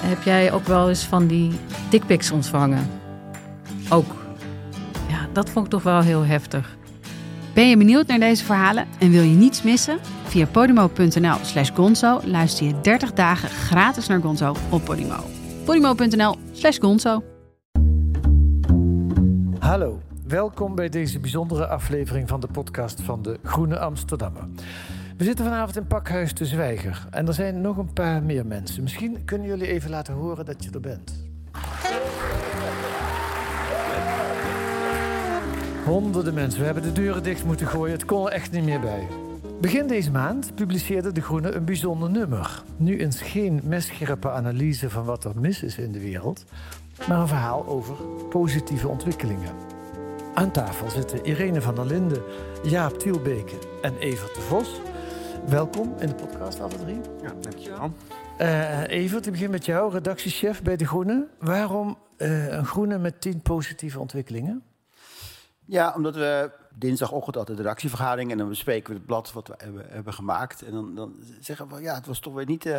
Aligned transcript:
Heb 0.00 0.22
jij 0.22 0.52
ook 0.52 0.64
wel 0.64 0.88
eens 0.88 1.04
van 1.04 1.26
die 1.26 1.52
dickpics 1.90 2.30
ontvangen? 2.30 2.90
Ook. 3.88 4.14
Ja, 5.08 5.28
dat 5.32 5.50
vond 5.50 5.64
ik 5.64 5.70
toch 5.70 5.82
wel 5.82 6.00
heel 6.00 6.24
heftig. 6.24 6.76
Ben 7.54 7.68
je 7.68 7.76
benieuwd 7.76 8.06
naar 8.06 8.18
deze 8.18 8.44
verhalen 8.44 8.86
en 8.98 9.10
wil 9.10 9.22
je 9.22 9.34
niets 9.34 9.62
missen? 9.62 9.98
Via 10.24 10.46
podimo.nl 10.46 11.36
slash 11.42 11.70
gonzo 11.74 12.20
luister 12.24 12.66
je 12.66 12.80
30 12.80 13.12
dagen 13.12 13.48
gratis 13.48 14.06
naar 14.06 14.20
Gonzo 14.20 14.54
op 14.70 14.84
Podimo. 14.84 15.24
podimo.nl 15.64 16.36
slash 16.52 16.78
gonzo 16.78 17.22
Hallo, 19.58 20.00
welkom 20.26 20.74
bij 20.74 20.88
deze 20.88 21.18
bijzondere 21.18 21.66
aflevering 21.66 22.28
van 22.28 22.40
de 22.40 22.48
podcast 22.52 23.00
van 23.02 23.22
de 23.22 23.38
Groene 23.42 23.78
Amsterdammer. 23.78 24.42
We 25.16 25.24
zitten 25.24 25.44
vanavond 25.44 25.76
in 25.76 25.86
Pakhuis 25.86 26.34
de 26.34 26.46
Zwijger 26.46 27.06
en 27.10 27.26
er 27.26 27.34
zijn 27.34 27.60
nog 27.60 27.76
een 27.76 27.92
paar 27.92 28.22
meer 28.22 28.46
mensen. 28.46 28.82
Misschien 28.82 29.24
kunnen 29.24 29.46
jullie 29.46 29.66
even 29.66 29.90
laten 29.90 30.14
horen 30.14 30.44
dat 30.44 30.64
je 30.64 30.70
er 30.70 30.80
bent. 30.80 31.24
Honderden 35.84 36.34
mensen. 36.34 36.58
We 36.58 36.64
hebben 36.64 36.82
de 36.82 36.92
deuren 36.92 37.22
dicht 37.22 37.44
moeten 37.44 37.66
gooien. 37.66 37.92
Het 37.92 38.04
kon 38.04 38.26
er 38.26 38.32
echt 38.32 38.52
niet 38.52 38.64
meer 38.64 38.80
bij. 38.80 39.06
Begin 39.60 39.86
deze 39.86 40.10
maand 40.10 40.54
publiceerde 40.54 41.12
De 41.12 41.20
Groene 41.20 41.52
een 41.52 41.64
bijzonder 41.64 42.10
nummer. 42.10 42.62
Nu 42.76 43.00
eens 43.00 43.22
geen 43.22 43.60
messcherpe 43.64 44.30
analyse 44.30 44.90
van 44.90 45.04
wat 45.04 45.24
er 45.24 45.40
mis 45.40 45.62
is 45.62 45.78
in 45.78 45.92
de 45.92 46.00
wereld, 46.00 46.44
maar 47.08 47.20
een 47.20 47.28
verhaal 47.28 47.66
over 47.66 47.94
positieve 48.28 48.88
ontwikkelingen. 48.88 49.52
Aan 50.34 50.50
tafel 50.50 50.90
zitten 50.90 51.24
Irene 51.26 51.60
van 51.60 51.74
der 51.74 51.86
Linden, 51.86 52.22
Jaap 52.62 52.98
Tielbeke 52.98 53.56
en 53.82 53.98
Evert 53.98 54.34
de 54.34 54.40
Vos. 54.40 54.80
Welkom 55.48 55.94
in 55.98 56.08
de 56.08 56.14
podcast, 56.14 56.60
alle 56.60 56.76
drie. 56.76 57.00
Ja, 57.22 57.32
dankjewel. 57.40 57.92
Uh, 58.40 58.88
Evert, 58.88 59.26
ik 59.26 59.32
begin 59.32 59.50
met 59.50 59.64
jou, 59.64 59.92
redactiechef 59.92 60.62
bij 60.62 60.76
De 60.76 60.86
Groene. 60.86 61.28
Waarom 61.38 61.98
uh, 62.18 62.52
een 62.52 62.66
Groene 62.66 62.98
met 62.98 63.20
tien 63.20 63.40
positieve 63.40 63.98
ontwikkelingen? 64.00 64.62
Ja, 65.64 65.92
omdat 65.94 66.14
we 66.14 66.50
dinsdagochtend 66.74 67.36
altijd 67.36 67.56
de 67.56 67.62
redactievergadering 67.62 68.30
en 68.30 68.38
dan 68.38 68.48
bespreken 68.48 68.88
we 68.88 68.96
het 68.96 69.06
blad 69.06 69.32
wat 69.32 69.48
we 69.48 69.54
hebben, 69.56 69.86
hebben 69.88 70.12
gemaakt. 70.12 70.62
En 70.62 70.72
dan, 70.72 70.94
dan, 70.94 71.14
zeggen 71.40 71.68
we, 71.68 71.80
ja, 71.80 71.94
het 71.94 72.06
was 72.06 72.20
toch 72.20 72.34
weer 72.34 72.46
niet 72.46 72.66
uh, 72.66 72.76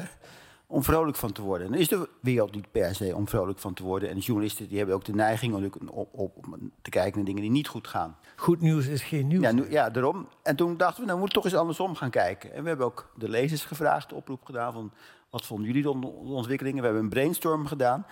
om 0.68 0.84
vrolijk 0.84 1.18
van 1.18 1.32
te 1.32 1.42
worden. 1.42 1.66
En 1.66 1.72
dan 1.72 1.82
is 1.82 1.88
de 1.88 2.10
wereld 2.22 2.56
niet 2.56 2.72
per 2.72 2.96
se 2.96 3.16
om 3.16 3.28
vrolijk 3.28 3.60
van 3.60 3.74
te 3.74 3.84
worden. 3.84 4.10
En 4.10 4.16
de 4.16 4.22
journalisten 4.22 4.68
die 4.68 4.78
hebben 4.78 4.96
ook 4.96 5.06
de 5.06 5.14
neiging 5.14 5.56
om 5.56 5.66
op, 5.90 6.10
op, 6.14 6.38
op 6.38 6.46
te 6.82 6.90
kijken 6.90 7.16
naar 7.16 7.26
dingen 7.26 7.42
die 7.42 7.52
niet 7.52 7.68
goed 7.68 7.88
gaan. 7.88 8.18
Goed 8.36 8.62
nieuws 8.62 8.88
is 8.88 9.02
geen 9.02 9.28
nieuws. 9.28 9.44
Ja, 9.44 9.52
nu, 9.52 9.70
ja, 9.70 9.90
daarom. 9.90 10.28
En 10.44 10.56
toen 10.56 10.78
dachten 10.78 11.00
we, 11.00 11.06
nou, 11.06 11.14
we 11.14 11.20
moeten 11.20 11.42
toch 11.42 11.52
eens 11.52 11.60
andersom 11.60 11.96
gaan 11.96 12.10
kijken. 12.10 12.54
En 12.54 12.62
we 12.62 12.68
hebben 12.68 12.86
ook 12.86 13.12
de 13.16 13.30
lezers 13.30 13.66
gevraagd, 13.66 14.10
de 14.10 14.16
oproep 14.16 14.46
gedaan 14.46 14.74
van... 14.74 14.92
wat 15.30 15.46
vonden 15.46 15.68
jullie 15.68 15.82
de 15.82 16.08
ontwikkelingen? 16.10 16.80
We 16.80 16.86
hebben 16.86 17.04
een 17.04 17.10
brainstorm 17.10 17.66
gedaan. 17.66 18.06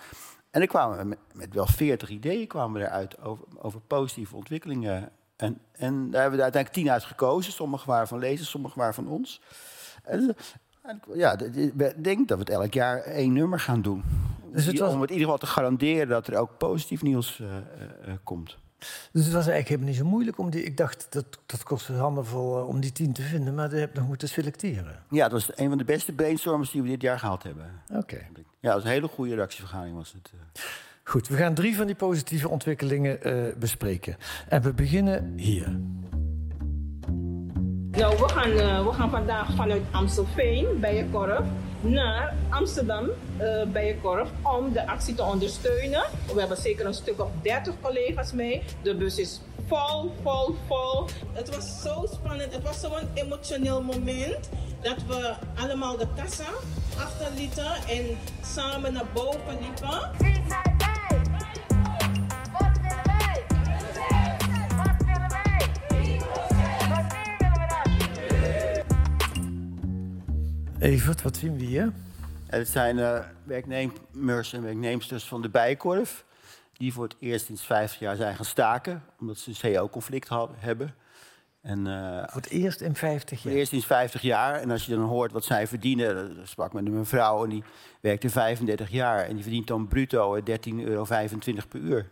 En 0.50 0.60
dan 0.60 0.68
kwamen 0.68 0.98
we 0.98 1.04
met, 1.04 1.18
met 1.32 1.54
wel 1.54 1.66
veertig 1.66 2.08
ideeën 2.08 2.46
kwamen 2.46 2.80
we 2.80 2.86
eruit 2.86 3.20
over, 3.20 3.44
over 3.58 3.80
positieve 3.80 4.36
ontwikkelingen. 4.36 5.10
En, 5.36 5.60
en 5.72 6.10
daar 6.10 6.20
hebben 6.20 6.38
we 6.38 6.44
uiteindelijk 6.44 6.72
tien 6.72 6.90
uit 6.90 7.04
gekozen. 7.04 7.52
Sommige 7.52 7.86
waren 7.86 8.08
van 8.08 8.18
lezers, 8.18 8.50
sommige 8.50 8.78
waren 8.78 8.94
van 8.94 9.08
ons. 9.08 9.40
En, 10.02 10.36
ja, 11.14 11.38
ik 11.38 12.04
denk 12.04 12.28
dat 12.28 12.38
we 12.38 12.44
het 12.44 12.52
elk 12.52 12.74
jaar 12.74 12.98
één 12.98 13.32
nummer 13.32 13.60
gaan 13.60 13.82
doen. 13.82 14.02
Dus 14.52 14.64
het 14.64 14.78
was... 14.78 14.92
Om 14.92 15.00
het 15.00 15.10
in 15.10 15.16
ieder 15.16 15.32
geval 15.32 15.46
te 15.48 15.54
garanderen 15.54 16.08
dat 16.08 16.26
er 16.26 16.36
ook 16.36 16.58
positief 16.58 17.02
nieuws 17.02 17.38
uh, 17.38 17.48
uh, 17.48 18.14
komt. 18.22 18.56
Dus 19.12 19.24
het 19.24 19.32
was 19.32 19.46
eigenlijk 19.46 19.68
helemaal 19.68 19.88
niet 19.88 19.98
zo 19.98 20.04
moeilijk 20.04 20.38
om 20.38 20.50
die. 20.50 20.62
Ik 20.62 20.76
dacht 20.76 21.06
dat 21.10 21.38
dat 21.46 21.62
kostte 21.62 21.92
handenvol 21.92 22.58
uh, 22.58 22.68
om 22.68 22.80
die 22.80 22.92
tien 22.92 23.12
te 23.12 23.22
vinden, 23.22 23.54
maar 23.54 23.70
je 23.70 23.76
hebt 23.76 23.94
nog 23.94 24.06
moeten 24.06 24.28
selecteren. 24.28 25.02
Ja, 25.10 25.28
dat 25.28 25.32
was 25.32 25.58
een 25.58 25.68
van 25.68 25.78
de 25.78 25.84
beste 25.84 26.12
brainstormers 26.12 26.70
die 26.70 26.82
we 26.82 26.88
dit 26.88 27.02
jaar 27.02 27.18
gehad 27.18 27.42
hebben. 27.42 27.82
Oké. 27.88 27.98
Okay. 27.98 28.26
Ja, 28.34 28.46
dat 28.60 28.74
was 28.74 28.84
een 28.84 28.90
hele 28.90 29.08
goede 29.08 29.30
redactievergadering 29.30 29.96
was 29.96 30.12
het. 30.12 30.32
Goed, 31.02 31.28
we 31.28 31.36
gaan 31.36 31.54
drie 31.54 31.76
van 31.76 31.86
die 31.86 31.94
positieve 31.94 32.48
ontwikkelingen 32.48 33.18
bespreken. 33.58 34.16
En 34.48 34.62
we 34.62 34.72
beginnen 34.72 35.32
hier. 35.36 35.78
Nou, 37.96 38.16
we 38.16 38.28
gaan, 38.28 38.50
uh, 38.50 38.86
we 38.86 38.92
gaan 38.92 39.10
vandaag 39.10 39.54
vanuit 39.54 39.82
Amstelveen, 39.90 40.80
Bijenkorf, 40.80 41.44
naar 41.80 42.34
Amsterdam, 42.48 43.04
uh, 43.40 43.62
Bijenkorf, 43.72 44.28
om 44.42 44.72
de 44.72 44.86
actie 44.86 45.14
te 45.14 45.22
ondersteunen. 45.22 46.04
We 46.32 46.38
hebben 46.38 46.56
zeker 46.56 46.86
een 46.86 46.94
stuk 46.94 47.20
of 47.20 47.28
30 47.42 47.74
collega's 47.80 48.32
mee. 48.32 48.62
De 48.82 48.94
bus 48.94 49.18
is 49.18 49.40
vol, 49.66 50.12
vol, 50.22 50.54
vol. 50.66 51.06
Het 51.32 51.54
was 51.54 51.82
zo 51.82 52.06
spannend. 52.12 52.54
Het 52.54 52.62
was 52.62 52.80
zo'n 52.80 53.08
emotioneel 53.14 53.82
moment 53.82 54.50
dat 54.82 54.96
we 55.08 55.34
allemaal 55.54 55.96
de 55.96 56.06
kassa 56.16 56.50
achterlieten 56.98 57.74
en 57.88 58.18
samen 58.42 58.92
naar 58.92 59.06
boven 59.14 59.58
liepen. 59.60 60.25
Evert, 70.86 71.22
wat 71.22 71.36
zien 71.36 71.56
we 71.56 71.64
hier? 71.64 71.92
Het 72.46 72.68
zijn 72.68 72.96
uh, 72.96 73.18
werknemers 73.44 74.52
en 74.52 74.62
werknemsters 74.62 75.24
van 75.24 75.42
de 75.42 75.48
Bijkorf... 75.48 76.24
die 76.72 76.92
voor 76.92 77.04
het 77.04 77.16
eerst 77.20 77.48
in 77.48 77.56
50 77.56 77.98
jaar 77.98 78.16
zijn 78.16 78.36
gaan 78.36 78.44
staken... 78.44 79.02
omdat 79.20 79.38
ze 79.38 79.50
een 79.50 79.74
CO-conflict 79.74 80.28
hebben. 80.56 80.94
En, 81.60 81.86
uh, 81.86 82.18
voor 82.26 82.40
het 82.40 82.50
eerst 82.50 82.80
in 82.80 82.94
50 82.94 83.30
jaar? 83.30 83.40
Voor 83.40 83.50
het 83.50 83.60
eerst 83.60 83.72
in 83.72 83.82
50 83.82 84.22
jaar. 84.22 84.54
En 84.54 84.70
als 84.70 84.86
je 84.86 84.94
dan 84.94 85.04
hoort 85.04 85.32
wat 85.32 85.44
zij 85.44 85.66
verdienen... 85.66 86.36
Dan 86.36 86.46
sprak 86.46 86.72
met 86.72 86.86
een 86.86 87.06
vrouw 87.06 87.44
en 87.44 87.50
die 87.50 87.64
werkte 88.00 88.30
35 88.30 88.90
jaar... 88.90 89.24
en 89.24 89.34
die 89.34 89.42
verdient 89.42 89.66
dan 89.66 89.88
bruto 89.88 90.40
13,25 90.40 90.44
euro 90.64 91.04
per 91.68 91.80
uur. 91.80 92.08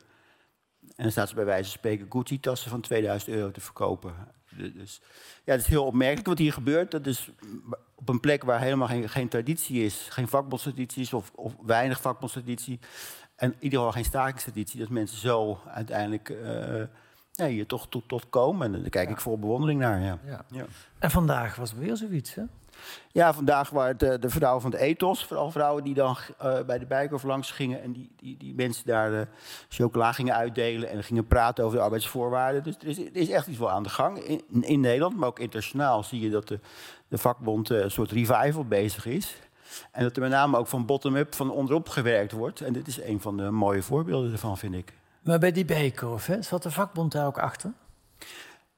En 0.80 1.02
dan 1.02 1.10
staat 1.10 1.28
ze 1.28 1.34
bij 1.34 1.44
wijze 1.44 1.70
van 1.70 1.78
spreken 1.78 2.06
Gucci-tassen 2.10 2.70
van 2.70 2.80
2000 2.80 3.30
euro 3.30 3.50
te 3.50 3.60
verkopen. 3.60 4.14
Dus 4.56 5.00
ja, 5.44 5.52
het 5.52 5.60
is 5.60 5.66
heel 5.66 5.84
opmerkelijk 5.84 6.26
wat 6.26 6.38
hier 6.38 6.52
gebeurt. 6.52 6.90
Dat 6.90 7.06
is 7.06 7.30
op 7.94 8.08
een 8.08 8.20
plek 8.20 8.42
waar 8.42 8.60
helemaal 8.60 8.88
geen, 8.88 9.08
geen 9.08 9.28
traditie 9.28 9.84
is, 9.84 10.06
geen 10.10 10.28
vakbondstraditie 10.28 11.02
is 11.02 11.12
of, 11.12 11.30
of 11.34 11.54
weinig 11.66 12.00
vakbondstraditie. 12.00 12.78
En 13.36 13.50
in 13.50 13.56
ieder 13.60 13.78
geval 13.78 13.92
geen 13.92 14.04
stakingstraditie, 14.04 14.80
dat 14.80 14.88
mensen 14.88 15.18
zo 15.18 15.60
uiteindelijk 15.66 16.28
uh, 16.28 16.82
ja, 17.32 17.46
hier 17.46 17.66
toch 17.66 17.88
tot, 17.88 18.08
tot 18.08 18.28
komen. 18.30 18.74
En 18.74 18.80
daar 18.80 18.90
kijk 18.90 19.10
ik 19.10 19.20
vol 19.20 19.38
bewondering 19.38 19.80
naar. 19.80 20.00
Ja. 20.00 20.18
Ja. 20.26 20.44
ja. 20.50 20.64
En 20.98 21.10
vandaag 21.10 21.56
was 21.56 21.70
er 21.70 21.78
weer 21.78 21.96
zoiets, 21.96 22.34
hè? 22.34 22.42
Ja, 23.12 23.34
vandaag 23.34 23.70
waren 23.70 23.98
de, 23.98 24.18
de 24.18 24.30
vrouwen 24.30 24.62
van 24.62 24.70
de 24.70 24.78
ethos. 24.78 25.24
Vooral 25.24 25.50
vrouwen 25.50 25.84
die 25.84 25.94
dan 25.94 26.16
uh, 26.42 26.60
bij 26.66 26.78
de 26.78 26.86
Bijkorf 26.86 27.22
langs 27.22 27.50
gingen. 27.50 27.82
En 27.82 27.92
die, 27.92 28.10
die, 28.16 28.36
die 28.36 28.54
mensen 28.54 28.86
daar 28.86 29.10
de 29.10 29.26
chocola 29.68 30.12
gingen 30.12 30.34
uitdelen. 30.34 30.88
En 30.88 31.04
gingen 31.04 31.26
praten 31.26 31.64
over 31.64 31.76
de 31.76 31.82
arbeidsvoorwaarden. 31.84 32.62
Dus 32.62 32.76
er 32.80 32.86
is, 32.86 32.98
er 32.98 33.16
is 33.16 33.30
echt 33.30 33.46
iets 33.46 33.58
wel 33.58 33.70
aan 33.70 33.82
de 33.82 33.88
gang. 33.88 34.18
In, 34.18 34.64
in 34.64 34.80
Nederland, 34.80 35.16
maar 35.16 35.28
ook 35.28 35.38
internationaal 35.38 36.02
zie 36.02 36.20
je 36.20 36.30
dat 36.30 36.48
de, 36.48 36.60
de 37.08 37.18
vakbond 37.18 37.70
uh, 37.70 37.80
een 37.80 37.90
soort 37.90 38.10
revival 38.10 38.64
bezig 38.64 39.06
is. 39.06 39.36
En 39.90 40.02
dat 40.02 40.16
er 40.16 40.22
met 40.22 40.30
name 40.30 40.58
ook 40.58 40.66
van 40.66 40.86
bottom-up, 40.86 41.34
van 41.34 41.50
onderop 41.50 41.88
gewerkt 41.88 42.32
wordt. 42.32 42.60
En 42.60 42.72
dit 42.72 42.86
is 42.86 43.02
een 43.02 43.20
van 43.20 43.36
de 43.36 43.50
mooie 43.50 43.82
voorbeelden 43.82 44.32
ervan, 44.32 44.58
vind 44.58 44.74
ik. 44.74 44.92
Maar 45.22 45.38
bij 45.38 45.52
die 45.52 45.64
Bijkorf, 45.64 46.26
hè, 46.26 46.42
zat 46.42 46.62
de 46.62 46.70
vakbond 46.70 47.12
daar 47.12 47.26
ook 47.26 47.38
achter? 47.38 47.72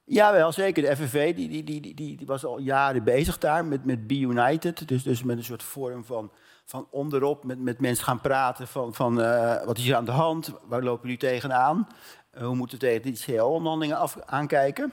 Ja, 0.09 0.33
wel 0.33 0.53
zeker. 0.53 0.83
De 0.83 0.97
FNV 0.97 1.35
die, 1.35 1.49
die, 1.49 1.65
die, 1.65 1.81
die, 1.81 2.17
die 2.17 2.27
was 2.27 2.45
al 2.45 2.59
jaren 2.59 3.05
bezig 3.05 3.39
daar 3.39 3.65
met, 3.65 3.85
met 3.85 4.07
Be 4.07 4.19
United. 4.19 4.89
Dus, 4.89 5.03
dus 5.03 5.23
met 5.23 5.37
een 5.37 5.45
soort 5.45 5.63
vorm 5.63 6.05
van, 6.05 6.33
van 6.65 6.89
onderop, 6.91 7.45
met, 7.45 7.59
met 7.59 7.81
mensen 7.81 8.05
gaan 8.05 8.21
praten 8.21 8.69
van, 8.69 8.95
van 8.95 9.21
uh, 9.21 9.65
wat 9.65 9.79
is 9.79 9.89
er 9.89 9.97
aan 9.97 10.05
de 10.05 10.11
hand, 10.11 10.53
waar 10.65 10.83
lopen 10.83 11.03
jullie 11.03 11.19
tegenaan, 11.19 11.89
uh, 12.35 12.43
hoe 12.43 12.55
moeten 12.55 12.79
we 12.79 12.85
tegen 12.85 13.03
die 13.03 13.25
CL-onderhandelingen 13.25 14.09
aankijken. 14.27 14.93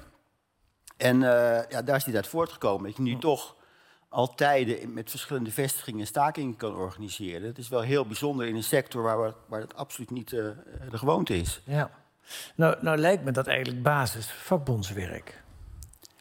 En 0.98 1.16
uh, 1.16 1.70
ja, 1.70 1.82
daar 1.82 1.96
is 1.96 2.06
hij 2.06 2.16
uit 2.16 2.28
voortgekomen. 2.28 2.88
Dat 2.88 2.98
je 2.98 3.04
nu 3.04 3.18
toch 3.18 3.56
altijd 4.10 4.94
met 4.94 5.10
verschillende 5.10 5.52
vestigingen 5.52 6.08
stakingen 6.08 6.56
kan 6.56 6.76
organiseren. 6.76 7.48
Het 7.48 7.58
is 7.58 7.70
wel 7.70 7.82
heel 7.82 8.06
bijzonder 8.06 8.48
in 8.48 8.56
een 8.56 8.64
sector 8.64 9.04
waar, 9.04 9.34
waar 9.48 9.62
het 9.62 9.76
absoluut 9.76 10.12
niet 10.12 10.30
de 10.30 10.56
gewoonte 10.92 11.38
is. 11.38 11.62
Ja. 11.66 12.03
Nou, 12.56 12.78
nou 12.82 12.98
lijkt 12.98 13.24
me 13.24 13.32
dat 13.32 13.48
eigenlijk 13.48 13.84
basis 13.84 14.32
vakbondswerk. 14.32 15.44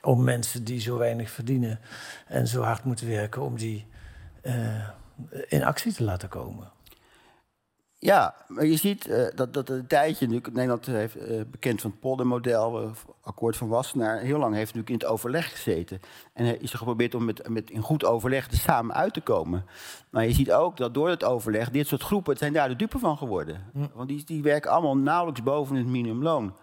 Om 0.02 0.24
mensen 0.24 0.64
die 0.64 0.80
zo 0.80 0.98
weinig 0.98 1.30
verdienen 1.30 1.80
en 2.26 2.46
zo 2.46 2.62
hard 2.62 2.84
moeten 2.84 3.08
werken, 3.08 3.42
om 3.42 3.56
die 3.56 3.86
uh, 4.42 4.88
in 5.48 5.64
actie 5.64 5.92
te 5.92 6.04
laten 6.04 6.28
komen. 6.28 6.70
Ja, 8.04 8.34
maar 8.48 8.66
je 8.66 8.76
ziet 8.76 9.08
uh, 9.08 9.26
dat, 9.34 9.54
dat 9.54 9.68
een 9.68 9.86
tijdje, 9.86 10.26
Nederland 10.26 10.86
heeft 10.86 11.16
uh, 11.16 11.40
bekend 11.50 11.80
van 11.80 11.90
het 11.90 12.00
poldermodel, 12.00 12.82
uh, 12.82 12.90
akkoord 13.22 13.56
van 13.56 13.68
Wassenaar, 13.68 14.18
heel 14.18 14.38
lang 14.38 14.54
heeft 14.54 14.74
natuurlijk 14.74 15.02
in 15.02 15.06
het 15.06 15.16
overleg 15.16 15.50
gezeten. 15.50 16.00
En 16.32 16.60
is 16.60 16.72
er 16.72 16.78
geprobeerd 16.78 17.14
om 17.14 17.24
met, 17.24 17.48
met 17.48 17.70
in 17.70 17.80
goed 17.80 18.04
overleg 18.04 18.50
er 18.50 18.56
samen 18.56 18.94
uit 18.94 19.14
te 19.14 19.20
komen. 19.20 19.64
Maar 20.10 20.26
je 20.26 20.32
ziet 20.32 20.52
ook 20.52 20.76
dat 20.76 20.94
door 20.94 21.08
het 21.08 21.24
overleg, 21.24 21.70
dit 21.70 21.86
soort 21.86 22.02
groepen, 22.02 22.36
zijn 22.36 22.52
daar 22.52 22.68
de 22.68 22.76
dupe 22.76 22.98
van 22.98 23.18
geworden. 23.18 23.70
Hm. 23.72 23.86
Want 23.94 24.08
die, 24.08 24.24
die 24.24 24.42
werken 24.42 24.70
allemaal 24.70 24.96
nauwelijks 24.96 25.42
boven 25.42 25.76
het 25.76 25.86
minimumloon. 25.86 26.54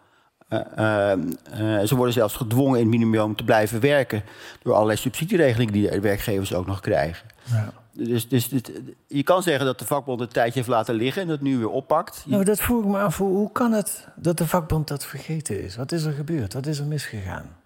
Ze 1.87 1.95
worden 1.95 2.13
zelfs 2.13 2.35
gedwongen 2.35 2.79
in 2.79 2.85
het 2.85 2.89
minimumloon 2.89 3.35
te 3.35 3.43
blijven 3.43 3.79
werken 3.79 4.23
door 4.61 4.73
allerlei 4.73 4.97
subsidieregelingen 4.97 5.73
die 5.73 5.89
de 5.89 5.99
werkgevers 5.99 6.53
ook 6.53 6.65
nog 6.65 6.79
krijgen. 6.79 7.27
Ja. 7.43 7.71
Dus, 7.91 8.27
dus 8.27 8.49
je 9.07 9.23
kan 9.23 9.43
zeggen 9.43 9.65
dat 9.65 9.79
de 9.79 9.85
vakbond 9.85 10.21
een 10.21 10.27
tijdje 10.27 10.53
heeft 10.53 10.67
laten 10.67 10.95
liggen 10.95 11.21
en 11.21 11.27
dat 11.27 11.41
nu 11.41 11.57
weer 11.57 11.69
oppakt. 11.69 12.23
Nou, 12.25 12.43
dat 12.43 12.59
vroeg 12.59 12.83
ik 12.83 12.89
me 12.89 12.99
af. 12.99 13.17
Hoe 13.17 13.51
kan 13.51 13.71
het 13.71 14.07
dat 14.15 14.37
de 14.37 14.47
vakbond 14.47 14.87
dat 14.87 15.05
vergeten 15.05 15.63
is? 15.63 15.75
Wat 15.75 15.91
is 15.91 16.03
er 16.03 16.13
gebeurd? 16.13 16.53
Wat 16.53 16.65
is 16.65 16.79
er 16.79 16.85
misgegaan? 16.85 17.57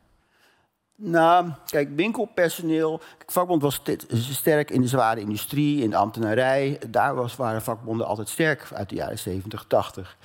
Nou, 0.96 1.50
kijk, 1.66 1.90
winkelpersoneel. 1.96 3.02
De 3.26 3.34
vakbond 3.34 3.62
was 3.62 3.82
sterk 4.10 4.72
in 4.72 4.82
de 4.82 4.88
zware 4.88 5.20
industrie, 5.20 5.84
in 5.84 5.90
de 5.90 5.96
ambtenarij. 5.96 6.80
Daar 6.90 7.16
was, 7.16 7.36
waren 7.36 7.62
vakbonden 7.62 8.08
altijd 8.08 8.30
sterk 8.30 8.68
uit 8.74 8.90
de 8.90 8.96
jaren 8.96 9.20
70, 9.20 9.66
80. 9.68 10.18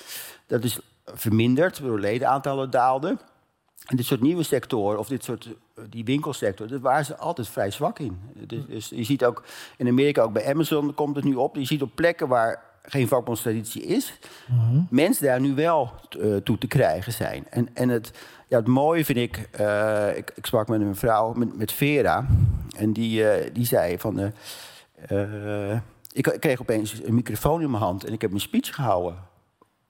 Dat 0.46 0.64
is 0.64 0.80
verminderd, 1.14 1.82
door 1.82 2.00
ledenaantallen 2.00 2.70
daalden. 2.70 3.20
En 3.86 3.96
dit 3.96 4.06
soort 4.06 4.20
nieuwe 4.20 4.42
sectoren, 4.42 4.98
of 4.98 5.08
dit 5.08 5.24
soort, 5.24 5.46
eh, 5.46 5.84
die 5.90 6.04
winkelsector, 6.04 6.68
daar 6.68 6.80
waren 6.80 7.04
ze 7.04 7.16
altijd 7.16 7.48
vrij 7.48 7.70
zwak 7.70 7.98
in. 7.98 8.18
Dus, 8.46 8.66
dus, 8.66 8.88
je 8.88 9.04
ziet 9.04 9.24
ook 9.24 9.44
in 9.76 9.88
Amerika, 9.88 10.22
ook 10.22 10.32
bij 10.32 10.46
Amazon 10.46 10.94
komt 10.94 11.16
het 11.16 11.24
nu 11.24 11.34
op. 11.34 11.56
Je 11.56 11.64
ziet 11.64 11.82
op 11.82 11.90
plekken 11.94 12.28
waar 12.28 12.62
geen 12.82 13.08
vakbondstraditie 13.08 13.82
is, 13.82 14.18
mhm. 14.46 14.80
mensen 14.90 15.26
daar 15.26 15.40
nu 15.40 15.54
wel 15.54 15.92
uh, 16.18 16.36
toe 16.36 16.58
te 16.58 16.66
krijgen 16.66 17.12
zijn. 17.12 17.46
En, 17.50 17.68
en 17.74 17.88
het, 17.88 18.12
ja, 18.48 18.56
het 18.56 18.66
mooie 18.66 19.04
vind 19.04 19.18
ik, 19.18 19.48
uh, 19.60 20.16
ik, 20.16 20.32
ik, 20.34 20.46
sprak 20.46 20.68
met 20.68 20.80
een 20.80 20.96
vrouw, 20.96 21.32
met, 21.32 21.56
met 21.56 21.72
Vera, 21.72 22.26
en 22.76 22.92
die, 22.92 23.22
uh, 23.22 23.30
die 23.52 23.66
zei 23.66 23.98
van, 23.98 24.32
ik 26.12 26.36
kreeg 26.40 26.60
opeens 26.60 27.02
een 27.04 27.14
microfoon 27.14 27.62
in 27.62 27.70
mijn 27.70 27.82
hand 27.82 28.04
en 28.04 28.12
ik 28.12 28.20
heb 28.20 28.30
mijn 28.30 28.42
speech 28.42 28.74
gehouden. 28.74 29.27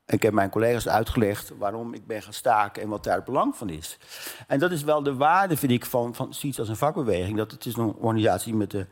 Ik 0.09 0.23
heb 0.23 0.33
mijn 0.33 0.51
collega's 0.51 0.89
uitgelegd 0.89 1.53
waarom 1.59 1.95
ik 1.95 2.07
ben 2.07 2.23
gaan 2.23 2.33
staken 2.33 2.83
en 2.83 2.89
wat 2.89 3.05
daar 3.05 3.17
het 3.17 3.25
belang 3.25 3.57
van 3.57 3.69
is. 3.69 3.99
En 4.47 4.59
dat 4.59 4.71
is 4.71 4.83
wel 4.83 5.03
de 5.03 5.15
waarde, 5.15 5.57
vind 5.57 5.73
ik, 5.73 5.85
van, 5.85 6.15
van 6.15 6.35
zoiets 6.35 6.59
als 6.59 6.69
een 6.69 6.77
vakbeweging. 6.77 7.37
Dat 7.37 7.51
het 7.51 7.67
is 7.67 7.77
een 7.77 7.95
organisatie 7.95 8.55
met 8.55 8.87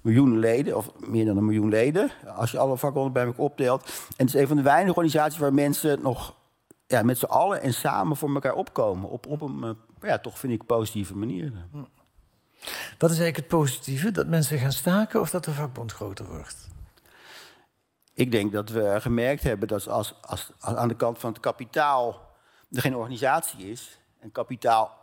miljoenen 0.00 0.38
leden, 0.38 0.76
of 0.76 0.92
meer 0.98 1.24
dan 1.24 1.36
een 1.36 1.44
miljoen 1.44 1.68
leden, 1.68 2.10
als 2.36 2.50
je 2.50 2.58
alle 2.58 2.76
vakbonden 2.76 3.12
bij 3.12 3.24
elkaar 3.24 3.44
opdeelt. 3.44 3.84
En 4.16 4.26
het 4.26 4.34
is 4.34 4.40
een 4.40 4.46
van 4.46 4.56
de 4.56 4.62
weinige 4.62 4.94
organisaties 4.94 5.38
waar 5.38 5.54
mensen 5.54 6.02
nog 6.02 6.34
ja, 6.86 7.02
met 7.02 7.18
z'n 7.18 7.24
allen 7.24 7.62
en 7.62 7.74
samen 7.74 8.16
voor 8.16 8.34
elkaar 8.34 8.54
opkomen. 8.54 9.10
Op, 9.10 9.26
op 9.26 9.40
een, 9.40 9.62
eh, 9.62 10.08
ja, 10.08 10.18
toch 10.18 10.38
vind 10.38 10.52
ik, 10.52 10.66
positieve 10.66 11.16
manier. 11.16 11.52
Wat 12.98 13.10
is 13.10 13.18
eigenlijk 13.18 13.36
het 13.36 13.48
positieve? 13.48 14.10
Dat 14.10 14.26
mensen 14.26 14.58
gaan 14.58 14.72
staken 14.72 15.20
of 15.20 15.30
dat 15.30 15.44
de 15.44 15.50
vakbond 15.50 15.92
groter 15.92 16.26
wordt? 16.26 16.68
Ik 18.14 18.30
denk 18.30 18.52
dat 18.52 18.68
we 18.68 19.00
gemerkt 19.00 19.42
hebben 19.42 19.68
dat 19.68 19.88
als, 19.88 20.14
als, 20.22 20.52
aan 20.58 20.88
de 20.88 20.96
kant 20.96 21.18
van 21.18 21.32
het 21.32 21.40
kapitaal 21.40 22.30
er 22.70 22.80
geen 22.80 22.96
organisatie 22.96 23.70
is 23.70 23.98
en 24.18 24.32
kapitaal 24.32 25.02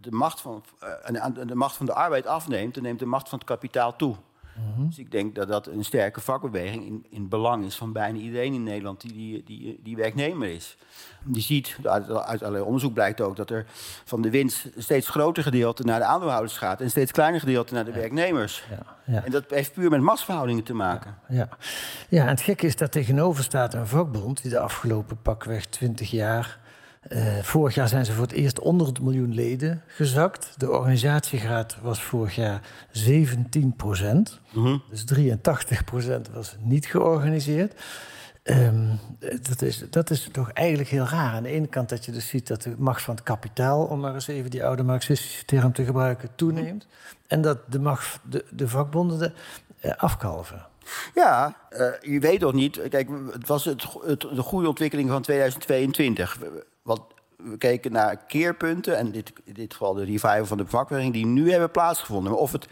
de, 0.00 0.10
macht 0.10 0.40
van, 0.40 0.64
eh, 0.78 1.26
de 1.46 1.54
macht 1.54 1.76
van 1.76 1.86
de 1.86 1.92
arbeid 1.92 2.26
afneemt, 2.26 2.74
dan 2.74 2.82
neemt 2.82 2.98
de 2.98 3.06
macht 3.06 3.28
van 3.28 3.38
het 3.38 3.48
kapitaal 3.48 3.96
toe. 3.96 4.16
Mhm. 4.54 4.86
Dus 4.86 4.98
ik 4.98 5.10
denk 5.10 5.34
dat 5.34 5.48
dat 5.48 5.66
een 5.66 5.84
sterke 5.84 6.20
vakbeweging 6.20 6.86
in, 6.86 7.06
in 7.08 7.28
belang 7.28 7.64
is 7.64 7.76
van 7.76 7.92
bijna 7.92 8.18
iedereen 8.18 8.54
in 8.54 8.62
Nederland 8.62 9.00
die, 9.00 9.12
die, 9.12 9.42
die, 9.44 9.80
die 9.82 9.96
werknemer 9.96 10.48
is. 10.48 10.76
Je 11.32 11.40
ziet, 11.40 11.76
uit, 11.82 12.10
uit 12.10 12.40
allerlei 12.40 12.64
onderzoek 12.64 12.92
blijkt 12.94 13.20
ook 13.20 13.36
dat 13.36 13.50
er 13.50 13.66
van 14.04 14.22
de 14.22 14.30
winst 14.30 14.64
een 14.74 14.82
steeds 14.82 15.08
groter 15.08 15.42
gedeelte 15.42 15.84
naar 15.84 15.98
de 15.98 16.04
aandeelhouders 16.04 16.56
gaat 16.56 16.78
en 16.78 16.84
een 16.84 16.90
steeds 16.90 17.12
kleiner 17.12 17.40
gedeelte 17.40 17.74
naar 17.74 17.84
de 17.84 17.92
werknemers. 17.92 18.64
Ja, 18.70 19.12
ja. 19.14 19.24
En 19.24 19.30
dat 19.30 19.44
heeft 19.48 19.72
puur 19.72 19.90
met 19.90 20.00
machtsverhoudingen 20.00 20.64
te 20.64 20.74
maken. 20.74 21.18
Ja, 21.28 21.48
ja. 22.08 22.22
en 22.22 22.28
het 22.28 22.40
gekke 22.40 22.66
is 22.66 22.76
dat 22.76 22.92
tegenover 22.92 23.44
staat 23.44 23.74
een 23.74 23.86
vakbond 23.86 24.42
die 24.42 24.50
de 24.50 24.58
afgelopen 24.58 25.22
pakweg 25.22 25.66
20 25.66 26.10
jaar 26.10 26.62
uh, 27.08 27.38
vorig 27.42 27.74
jaar 27.74 27.88
zijn 27.88 28.04
ze 28.04 28.12
voor 28.12 28.22
het 28.22 28.32
eerst 28.32 28.60
onder 28.60 28.86
het 28.86 29.00
miljoen 29.00 29.34
leden 29.34 29.82
gezakt. 29.86 30.54
De 30.56 30.70
organisatiegraad 30.70 31.76
was 31.82 32.02
vorig 32.02 32.34
jaar 32.34 32.60
17 32.90 33.76
procent. 33.76 34.40
Mhm. 34.52 34.78
Dus 34.90 35.04
83 35.04 35.84
procent 35.84 36.30
was 36.30 36.56
niet 36.60 36.86
georganiseerd. 36.86 37.80
Um, 38.46 38.98
dat, 39.42 39.62
is, 39.62 39.84
dat 39.90 40.10
is 40.10 40.28
toch 40.32 40.50
eigenlijk 40.50 40.88
heel 40.88 41.04
raar. 41.04 41.32
Aan 41.32 41.42
de 41.42 41.48
ene 41.48 41.66
kant 41.66 41.88
dat 41.88 42.04
je 42.04 42.12
dus 42.12 42.28
ziet 42.28 42.46
dat 42.46 42.62
de 42.62 42.74
macht 42.78 43.02
van 43.02 43.14
het 43.14 43.24
kapitaal, 43.24 43.84
om 43.84 44.00
maar 44.00 44.14
eens 44.14 44.26
even 44.26 44.50
die 44.50 44.64
oude 44.64 44.82
marxistische 44.82 45.44
term 45.44 45.72
te 45.72 45.84
gebruiken, 45.84 46.28
toeneemt. 46.34 46.86
En 47.26 47.40
dat 47.40 47.58
de 47.68 47.80
macht, 47.80 48.20
de, 48.22 48.44
de 48.50 48.68
vakbonden 48.68 49.18
de, 49.18 49.32
uh, 49.84 49.92
afkalven. 49.96 50.66
Ja, 51.14 51.56
uh, 51.70 51.86
je 52.00 52.20
weet 52.20 52.40
toch 52.40 52.52
niet. 52.52 52.88
Kijk, 52.88 53.08
het 53.32 53.48
was 53.48 53.64
het, 53.64 53.86
het, 54.06 54.20
de 54.20 54.42
goede 54.42 54.68
ontwikkeling 54.68 55.08
van 55.10 55.22
2022. 55.22 56.38
Want 56.84 57.00
we 57.36 57.58
keken 57.58 57.92
naar 57.92 58.16
keerpunten, 58.16 58.96
en 58.96 59.10
dit, 59.10 59.32
in 59.44 59.52
dit 59.52 59.72
geval 59.72 59.94
de 59.94 60.04
revival 60.04 60.46
van 60.46 60.56
de 60.56 60.66
vakbeweging, 60.66 61.12
die 61.12 61.26
nu 61.26 61.50
hebben 61.50 61.70
plaatsgevonden. 61.70 62.32
Maar 62.32 62.40
of 62.40 62.52
het 62.52 62.66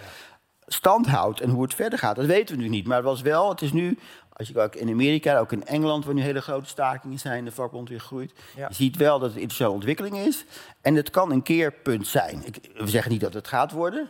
stand 0.66 1.06
houdt 1.06 1.40
en 1.40 1.50
hoe 1.50 1.62
het 1.62 1.74
verder 1.74 1.98
gaat, 1.98 2.16
dat 2.16 2.26
weten 2.26 2.56
we 2.56 2.62
nu 2.62 2.68
niet. 2.68 2.86
Maar 2.86 2.96
het 2.96 3.06
was 3.06 3.20
wel, 3.20 3.48
het 3.48 3.62
is 3.62 3.72
nu, 3.72 3.98
als 4.32 4.48
je 4.48 4.60
ook 4.60 4.74
in 4.74 4.88
Amerika, 4.88 5.38
ook 5.38 5.52
in 5.52 5.66
Engeland, 5.66 6.04
waar 6.04 6.14
nu 6.14 6.22
hele 6.22 6.40
grote 6.40 6.68
stakingen 6.68 7.18
zijn, 7.18 7.44
de 7.44 7.52
vakbond 7.52 7.88
weer 7.88 8.00
groeit. 8.00 8.32
Je 8.56 8.66
ziet 8.68 8.96
wel 8.96 9.18
dat 9.18 9.28
het 9.28 9.38
interessante 9.38 9.74
ontwikkeling 9.74 10.16
is. 10.16 10.44
En 10.80 10.94
het 10.94 11.10
kan 11.10 11.32
een 11.32 11.42
keerpunt 11.42 12.06
zijn. 12.06 12.42
Ik, 12.44 12.70
we 12.74 12.88
zeggen 12.88 13.12
niet 13.12 13.20
dat 13.20 13.34
het 13.34 13.48
gaat 13.48 13.72
worden, 13.72 14.08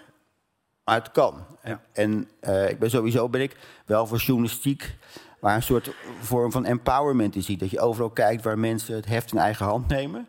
maar 0.84 0.94
het 0.94 1.10
kan. 1.10 1.44
En 1.92 2.30
uh, 2.40 2.68
ik 2.68 2.78
ben 2.78 2.90
sowieso 2.90 3.28
ben 3.28 3.40
ik 3.40 3.56
wel 3.86 4.06
voor 4.06 4.18
journalistiek 4.18 4.96
waar 5.42 5.54
een 5.54 5.62
soort 5.62 5.94
vorm 6.20 6.52
van 6.52 6.64
empowerment 6.64 7.34
in 7.34 7.42
ziet. 7.42 7.60
Dat 7.60 7.70
je 7.70 7.80
overal 7.80 8.10
kijkt 8.10 8.42
waar 8.42 8.58
mensen 8.58 8.94
het 8.94 9.06
heft 9.06 9.32
in 9.32 9.38
eigen 9.38 9.66
hand 9.66 9.88
nemen. 9.88 10.28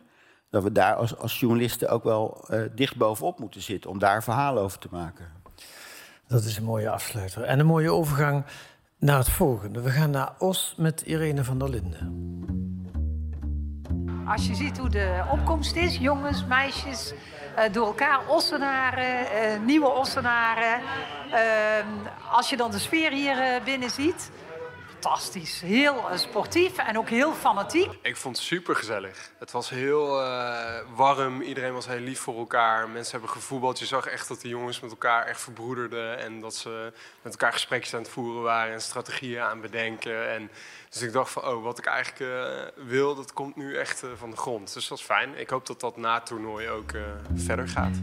Dat 0.50 0.62
we 0.62 0.72
daar 0.72 0.94
als, 0.94 1.16
als 1.16 1.40
journalisten 1.40 1.88
ook 1.88 2.04
wel 2.04 2.48
uh, 2.50 2.62
dicht 2.74 2.96
bovenop 2.96 3.38
moeten 3.38 3.62
zitten 3.62 3.90
om 3.90 3.98
daar 3.98 4.22
verhalen 4.22 4.62
over 4.62 4.78
te 4.78 4.88
maken. 4.90 5.26
Dat 6.26 6.44
is 6.44 6.56
een 6.56 6.64
mooie 6.64 6.90
afsluiter. 6.90 7.42
En 7.42 7.58
een 7.58 7.66
mooie 7.66 7.90
overgang 7.90 8.44
naar 8.98 9.18
het 9.18 9.30
volgende. 9.30 9.80
We 9.80 9.90
gaan 9.90 10.10
naar 10.10 10.32
Os 10.38 10.74
met 10.76 11.02
Irene 11.02 11.44
van 11.44 11.58
der 11.58 11.68
Linden. 11.68 12.22
Als 14.26 14.46
je 14.46 14.54
ziet 14.54 14.78
hoe 14.78 14.88
de 14.88 15.24
opkomst 15.30 15.76
is, 15.76 15.96
jongens, 15.96 16.44
meisjes, 16.44 17.12
uh, 17.58 17.72
door 17.72 17.86
elkaar, 17.86 18.20
Ossenaren, 18.28 19.20
uh, 19.20 19.66
nieuwe 19.66 19.88
Ossenaren. 19.88 20.80
Uh, 21.30 21.38
als 22.32 22.50
je 22.50 22.56
dan 22.56 22.70
de 22.70 22.78
sfeer 22.78 23.12
hier 23.12 23.62
binnen 23.64 23.90
ziet, 23.90 24.30
fantastisch. 25.04 25.60
Heel 25.60 25.96
uh, 25.96 26.16
sportief 26.16 26.76
en 26.78 26.98
ook 26.98 27.08
heel 27.08 27.32
fanatiek. 27.32 27.98
Ik 28.02 28.16
vond 28.16 28.36
het 28.36 28.46
super 28.46 28.76
gezellig. 28.76 29.32
Het 29.38 29.50
was 29.50 29.70
heel 29.70 30.20
uh, 30.20 30.78
warm. 30.94 31.40
Iedereen 31.40 31.72
was 31.72 31.86
heel 31.86 32.00
lief 32.00 32.20
voor 32.20 32.38
elkaar. 32.38 32.88
Mensen 32.88 33.12
hebben 33.12 33.30
gevoetbald. 33.30 33.78
Je 33.78 33.86
zag 33.86 34.06
echt 34.06 34.28
dat 34.28 34.40
de 34.40 34.48
jongens 34.48 34.80
met 34.80 34.90
elkaar 34.90 35.26
echt 35.26 35.40
verbroederden. 35.40 36.18
En 36.18 36.40
dat 36.40 36.54
ze 36.54 36.92
met 37.22 37.32
elkaar 37.32 37.52
gesprekjes 37.52 37.94
aan 37.94 38.00
het 38.00 38.10
voeren 38.10 38.42
waren. 38.42 38.72
En 38.72 38.80
strategieën 38.80 39.40
aan 39.40 39.50
het 39.50 39.70
bedenken. 39.70 40.30
En, 40.30 40.50
dus 40.88 41.02
ik 41.02 41.12
dacht 41.12 41.30
van, 41.30 41.44
oh, 41.44 41.62
wat 41.62 41.78
ik 41.78 41.86
eigenlijk 41.86 42.20
uh, 42.20 42.86
wil, 42.86 43.14
dat 43.14 43.32
komt 43.32 43.56
nu 43.56 43.76
echt 43.76 44.02
van 44.16 44.30
de 44.30 44.36
grond. 44.36 44.74
Dus 44.74 44.88
dat 44.88 44.98
is 44.98 45.04
fijn. 45.04 45.38
Ik 45.38 45.50
hoop 45.50 45.66
dat 45.66 45.80
dat 45.80 45.96
na 45.96 46.14
het 46.14 46.26
toernooi 46.26 46.68
ook 46.68 46.90
verder 47.34 47.68
gaat. 47.68 47.96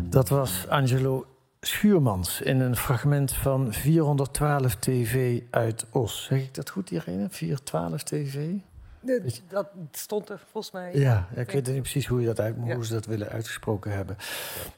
Dat 0.00 0.28
was 0.28 0.68
Angelo 0.68 1.26
Schuurmans 1.60 2.40
in 2.40 2.60
een 2.60 2.76
fragment 2.76 3.32
van 3.32 3.72
412 3.72 4.74
TV 4.74 5.40
uit 5.50 5.86
Os. 5.90 6.24
Zeg 6.24 6.38
ik 6.38 6.54
dat 6.54 6.70
goed, 6.70 6.90
Irene? 6.90 7.26
412 7.30 8.02
TV? 8.02 8.48
dat 9.48 9.68
stond 9.92 10.28
er 10.28 10.40
volgens 10.50 10.72
mij. 10.72 10.94
Ja, 10.94 11.28
ik 11.34 11.50
weet 11.50 11.66
niet 11.66 11.80
precies 11.80 12.06
hoe, 12.06 12.20
je 12.20 12.26
dat 12.26 12.40
uit, 12.40 12.56
hoe 12.56 12.86
ze 12.86 12.92
dat 12.92 13.06
willen 13.06 13.28
uitgesproken 13.28 13.92
hebben. 13.92 14.16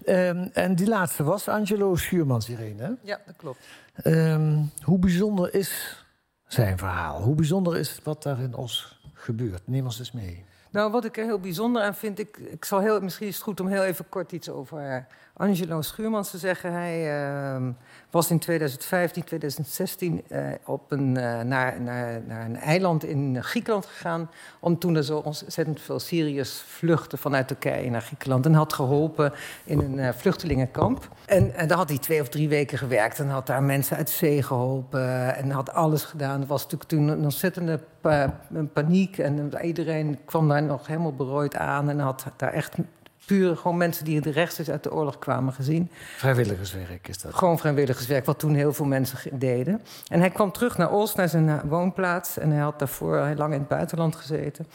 Um, 0.07 0.51
en 0.53 0.75
die 0.75 0.89
laatste 0.89 1.23
was 1.23 1.49
Angelo 1.49 1.97
Schuurmans, 1.97 2.49
Irene. 2.49 2.97
Ja, 3.03 3.21
dat 3.27 3.37
klopt. 3.37 3.59
Um, 4.05 4.71
hoe 4.83 4.99
bijzonder 4.99 5.55
is 5.55 6.05
zijn 6.47 6.79
verhaal? 6.79 7.23
Hoe 7.23 7.35
bijzonder 7.35 7.77
is 7.77 8.01
wat 8.03 8.23
daar 8.23 8.41
in 8.41 8.55
Os 8.55 9.01
gebeurt? 9.12 9.62
Neem 9.65 9.85
ons 9.85 9.99
eens 9.99 10.12
mee. 10.12 10.45
Nou, 10.71 10.91
wat 10.91 11.05
ik 11.05 11.17
er 11.17 11.25
heel 11.25 11.41
bijzonder 11.41 11.83
aan 11.83 11.95
vind, 11.95 12.19
ik, 12.19 12.37
ik 12.37 12.65
zal 12.65 12.81
heel, 12.81 13.01
misschien 13.01 13.27
is 13.27 13.35
het 13.35 13.43
goed 13.43 13.61
om 13.61 13.67
heel 13.67 13.85
even 13.85 14.09
kort 14.09 14.33
iets 14.33 14.49
over 14.49 15.07
Angelo 15.37 15.83
Schuurmans 15.83 16.31
te 16.31 16.39
zeggen. 16.39 16.73
Hij 16.73 17.25
uh, 17.57 17.69
was 18.11 18.31
in 18.31 18.39
2015, 18.39 19.25
2016 19.25 20.23
uh, 20.29 20.39
op 20.65 20.93
een, 20.93 21.09
uh, 21.09 21.41
naar, 21.41 21.81
naar, 21.81 22.21
naar 22.27 22.45
een 22.45 22.57
eiland 22.57 23.05
in 23.05 23.43
Griekenland 23.43 23.87
gegaan. 23.87 24.31
Om 24.61 24.79
toen 24.79 24.95
er 24.95 25.05
zo 25.05 25.19
ontzettend 25.19 25.81
veel 25.81 25.99
Syriërs 25.99 26.62
vluchten 26.67 27.19
vanuit 27.19 27.49
Turkije 27.49 27.91
naar 27.91 28.01
Griekenland. 28.01 28.47
En 28.47 28.55
had 28.55 28.73
geholpen 28.73 29.33
in 29.65 29.79
een 29.79 29.99
uh, 29.99 30.09
vluchtelingenkamp. 30.09 31.09
En, 31.27 31.55
en 31.55 31.69
daar 31.69 31.79
had 31.79 31.89
hij 31.89 31.99
twee 31.99 32.21
of 32.21 32.29
drie 32.29 32.49
weken 32.49 32.79
gewerkt. 32.79 33.19
En 33.19 33.29
had 33.29 33.47
daar 33.47 33.62
mensen 33.62 33.97
uit 33.97 34.11
zee 34.11 34.43
geholpen. 34.43 35.37
En 35.37 35.51
had 35.51 35.73
alles 35.73 36.05
gedaan. 36.05 36.41
Er 36.41 36.47
was 36.47 36.62
natuurlijk 36.62 36.91
toen 36.91 37.09
een 37.09 37.25
ontzettende 37.25 37.81
pa 38.01 38.41
paniek. 38.73 39.19
En 39.19 39.53
iedereen 39.62 40.19
kwam 40.25 40.49
daar 40.49 40.62
nog 40.62 40.87
helemaal 40.87 41.15
berooid 41.15 41.57
aan. 41.57 41.89
En 41.89 41.99
had 41.99 42.25
daar 42.37 42.53
echt 42.53 42.77
puur 43.26 43.57
gewoon 43.57 43.76
mensen 43.76 44.05
die 44.05 44.23
er 44.23 44.33
rechtstreeks 44.33 44.71
uit 44.71 44.83
de 44.83 44.93
oorlog 44.93 45.19
kwamen 45.19 45.52
gezien. 45.52 45.91
Vrijwilligerswerk 46.17 47.09
is 47.09 47.21
dat? 47.21 47.35
Gewoon 47.35 47.59
vrijwilligerswerk, 47.59 48.25
wat 48.25 48.38
toen 48.38 48.55
heel 48.55 48.73
veel 48.73 48.87
mensen 48.87 49.38
deden. 49.38 49.81
En 50.09 50.21
hij 50.21 50.31
kwam 50.31 50.52
terug 50.52 50.76
naar 50.79 50.91
Oost, 50.91 51.17
naar 51.17 51.29
zijn 51.29 51.69
woonplaats. 51.69 52.38
En 52.38 52.50
hij 52.50 52.61
had 52.61 52.79
daarvoor 52.79 53.25
heel 53.25 53.37
lang 53.37 53.52
in 53.52 53.59
het 53.59 53.69
buitenland 53.69 54.17
gezeten. 54.17 54.67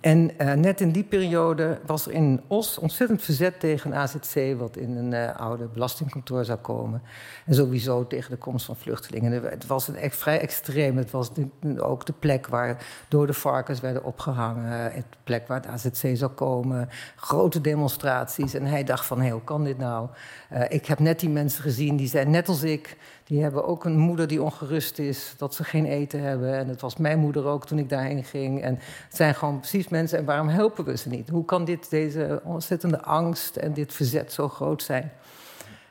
En 0.00 0.30
uh, 0.38 0.52
net 0.52 0.80
in 0.80 0.90
die 0.90 1.04
periode 1.04 1.78
was 1.86 2.06
er 2.06 2.12
in 2.12 2.42
Os 2.46 2.78
ontzettend 2.78 3.22
verzet 3.22 3.60
tegen 3.60 3.94
AZC, 3.94 4.54
wat 4.58 4.76
in 4.76 4.96
een 4.96 5.12
uh, 5.12 5.36
oude 5.36 5.64
belastingkantoor 5.64 6.44
zou 6.44 6.58
komen. 6.58 7.02
En 7.46 7.54
sowieso 7.54 8.06
tegen 8.06 8.30
de 8.30 8.36
komst 8.36 8.66
van 8.66 8.76
vluchtelingen. 8.76 9.32
Het 9.32 9.66
was 9.66 9.88
een 9.88 9.96
echt 9.96 10.16
vrij 10.16 10.40
extreem. 10.40 10.96
Het 10.96 11.10
was 11.10 11.30
ook 11.76 12.06
de 12.06 12.12
plek 12.18 12.46
waar 12.46 12.86
door 13.08 13.26
de 13.26 13.32
varkens 13.32 13.80
werden 13.80 14.04
opgehangen. 14.04 14.92
Het 14.92 15.06
plek 15.24 15.46
waar 15.46 15.60
het 15.60 15.70
AZC 15.70 16.16
zou 16.16 16.30
komen. 16.30 16.88
Grote 17.16 17.60
demonstraties. 17.60 18.54
En 18.54 18.64
hij 18.64 18.84
dacht 18.84 19.06
van, 19.06 19.20
hé, 19.20 19.30
hoe 19.30 19.44
kan 19.44 19.64
dit 19.64 19.78
nou? 19.78 20.08
Uh, 20.52 20.62
ik 20.68 20.86
heb 20.86 20.98
net 20.98 21.20
die 21.20 21.30
mensen 21.30 21.62
gezien, 21.62 21.96
die 21.96 22.08
zijn 22.08 22.30
net 22.30 22.48
als 22.48 22.62
ik. 22.62 22.96
Die 23.24 23.42
hebben 23.42 23.64
ook 23.64 23.84
een 23.84 23.98
moeder 23.98 24.26
die 24.26 24.42
ongerust 24.42 24.98
is, 24.98 25.34
dat 25.36 25.54
ze 25.54 25.64
geen 25.64 25.86
eten 25.86 26.20
hebben. 26.20 26.54
En 26.54 26.68
het 26.68 26.80
was 26.80 26.96
mijn 26.96 27.18
moeder 27.18 27.44
ook 27.44 27.66
toen 27.66 27.78
ik 27.78 27.88
daarheen 27.88 28.24
ging. 28.24 28.62
En 28.62 28.74
het 28.74 29.16
zijn 29.16 29.34
gewoon 29.34 29.58
precies 29.58 29.88
mensen. 29.88 30.18
En 30.18 30.24
waarom 30.24 30.48
helpen 30.48 30.84
we 30.84 30.96
ze 30.96 31.08
niet? 31.08 31.28
Hoe 31.28 31.44
kan 31.44 31.64
dit, 31.64 31.90
deze 31.90 32.40
ontzettende 32.44 33.02
angst 33.02 33.56
en 33.56 33.72
dit 33.72 33.92
verzet 33.92 34.32
zo 34.32 34.48
groot 34.48 34.82
zijn? 34.82 35.12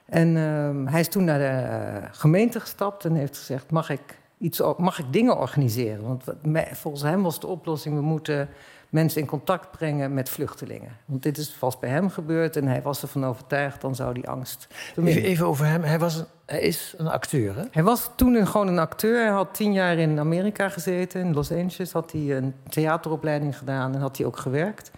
En 0.06 0.36
uh, 0.36 0.92
hij 0.92 1.00
is 1.00 1.08
toen 1.08 1.24
naar 1.24 1.40
de 1.40 2.02
uh, 2.02 2.10
gemeente 2.12 2.60
gestapt 2.60 3.06
en 3.06 3.14
heeft 3.14 3.38
gezegd: 3.38 3.72
mag 3.72 3.90
ik, 3.90 4.18
iets, 4.44 4.62
mag 4.78 5.00
ik 5.00 5.06
dingen 5.10 5.38
organiseren? 5.38 6.04
Want 6.04 6.24
volgens 6.72 7.04
hem 7.04 7.24
was 7.24 7.40
de 7.40 7.48
oplossing: 7.48 7.96
we 7.96 8.02
moeten 8.02 8.50
mensen 8.90 9.22
in 9.22 9.28
contact 9.28 9.72
brengen 9.72 10.14
met 10.14 10.30
vluchtelingen. 10.30 10.98
Want 11.06 11.24
dit 11.24 11.38
is 11.38 11.54
vast 11.54 11.80
bij 11.80 11.90
hem 11.90 12.10
gebeurd 12.10 12.56
en 12.56 12.68
hij 12.68 12.82
was 12.82 13.02
ervan 13.02 13.26
overtuigd, 13.26 13.82
dan 13.82 13.96
zou 13.96 14.14
die 14.14 14.28
angst. 14.28 14.68
Even, 14.96 15.24
even 15.24 15.46
over 15.46 15.66
hem. 15.66 15.84
Hij, 15.84 16.00
was 16.00 16.16
een, 16.16 16.26
hij 16.46 16.62
is 16.62 16.94
een 16.98 17.08
acteur, 17.08 17.56
hè? 17.56 17.64
Hij 17.72 17.84
was 17.84 18.10
toen 18.16 18.48
gewoon 18.48 18.68
een 18.68 18.80
acteur. 18.80 19.24
Hij 19.24 19.34
had 19.34 19.54
tien 19.54 19.74
jaar 19.74 19.98
in 19.98 20.20
Amerika 20.20 20.70
gezeten. 20.70 21.22
In 21.22 21.34
Los 21.34 21.52
Angeles 21.52 21.92
had 21.92 22.12
hij 22.12 22.38
een 22.38 22.54
theateropleiding 22.70 23.58
gedaan 23.58 23.94
en 23.94 24.02
had 24.02 24.18
hij 24.18 24.26
ook 24.26 24.38
gewerkt. 24.38 24.92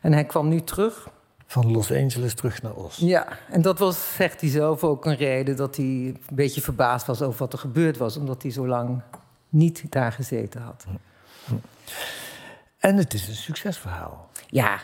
En 0.00 0.12
hij 0.12 0.24
kwam 0.24 0.48
nu 0.48 0.60
terug. 0.60 1.08
Van 1.52 1.70
Los 1.72 1.92
Angeles 1.92 2.34
terug 2.34 2.62
naar 2.62 2.74
Os. 2.74 2.96
Ja, 2.96 3.38
en 3.50 3.62
dat 3.62 3.78
was, 3.78 4.14
zegt 4.14 4.40
hij 4.40 4.50
zelf, 4.50 4.84
ook 4.84 5.04
een 5.06 5.16
reden 5.16 5.56
dat 5.56 5.76
hij 5.76 5.84
een 5.84 6.20
beetje 6.32 6.60
verbaasd 6.60 7.06
was 7.06 7.22
over 7.22 7.38
wat 7.38 7.52
er 7.52 7.58
gebeurd 7.58 7.96
was, 7.96 8.16
omdat 8.16 8.42
hij 8.42 8.50
zo 8.50 8.66
lang 8.66 9.02
niet 9.48 9.84
daar 9.88 10.12
gezeten 10.12 10.62
had. 10.62 10.84
En 12.78 12.96
het 12.96 13.14
is 13.14 13.28
een 13.28 13.34
succesverhaal. 13.34 14.30
Ja, 14.46 14.80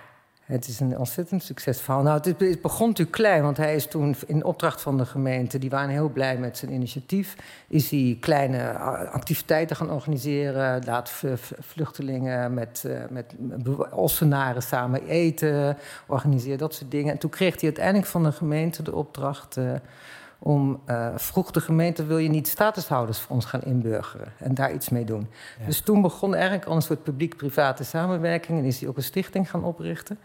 het 0.49 0.69
is 0.69 0.81
een 0.81 0.99
ontzettend 0.99 1.43
succesverhaal. 1.43 2.03
Nou, 2.03 2.21
het 2.39 2.63
begon 2.63 2.89
natuurlijk 2.89 3.17
klein, 3.17 3.43
want 3.43 3.57
hij 3.57 3.75
is 3.75 3.87
toen 3.87 4.17
in 4.27 4.45
opdracht 4.45 4.81
van 4.81 4.97
de 4.97 5.07
gemeente... 5.07 5.59
die 5.59 5.71
waren 5.71 5.91
heel 5.91 6.09
blij 6.09 6.39
met 6.39 6.59
zijn 6.59 6.73
initiatief... 6.73 7.37
is 7.69 7.91
hij 7.91 8.17
kleine 8.21 8.73
activiteiten 9.11 9.77
gaan 9.77 9.91
organiseren. 9.91 10.85
Laat 10.85 11.13
vluchtelingen 11.61 12.55
met, 12.55 12.85
met 13.11 13.35
Ossenaren 13.91 14.63
samen 14.63 15.07
eten, 15.07 15.77
organiseren, 16.07 16.59
dat 16.59 16.75
soort 16.75 16.91
dingen. 16.91 17.13
En 17.13 17.19
toen 17.19 17.31
kreeg 17.31 17.55
hij 17.55 17.65
uiteindelijk 17.65 18.07
van 18.07 18.23
de 18.23 18.33
gemeente 18.33 18.83
de 18.83 18.95
opdracht... 18.95 19.57
Uh, 19.57 19.73
om 20.39 20.81
uh, 20.87 21.09
vroeg 21.17 21.51
de 21.51 21.61
gemeente 21.61 22.07
wil 22.07 22.19
je 22.19 22.29
niet 22.29 22.49
statushouders 22.49 23.21
voor 23.21 23.35
ons 23.35 23.45
gaan 23.45 23.63
inburgeren 23.63 24.33
en 24.39 24.55
daar 24.55 24.73
iets 24.73 24.89
mee 24.89 25.05
doen. 25.05 25.27
Ja. 25.59 25.67
Dus 25.67 25.81
toen 25.81 26.03
begon 26.03 26.35
eigenlijk 26.35 26.65
al 26.65 26.75
een 26.75 26.83
soort 26.83 27.03
publiek-private 27.03 27.85
samenwerking 27.85 28.59
en 28.59 28.65
is 28.65 28.81
hij 28.81 28.89
ook 28.89 28.97
een 28.97 29.03
stichting 29.03 29.51
gaan 29.51 29.65
oprichten. 29.65 30.19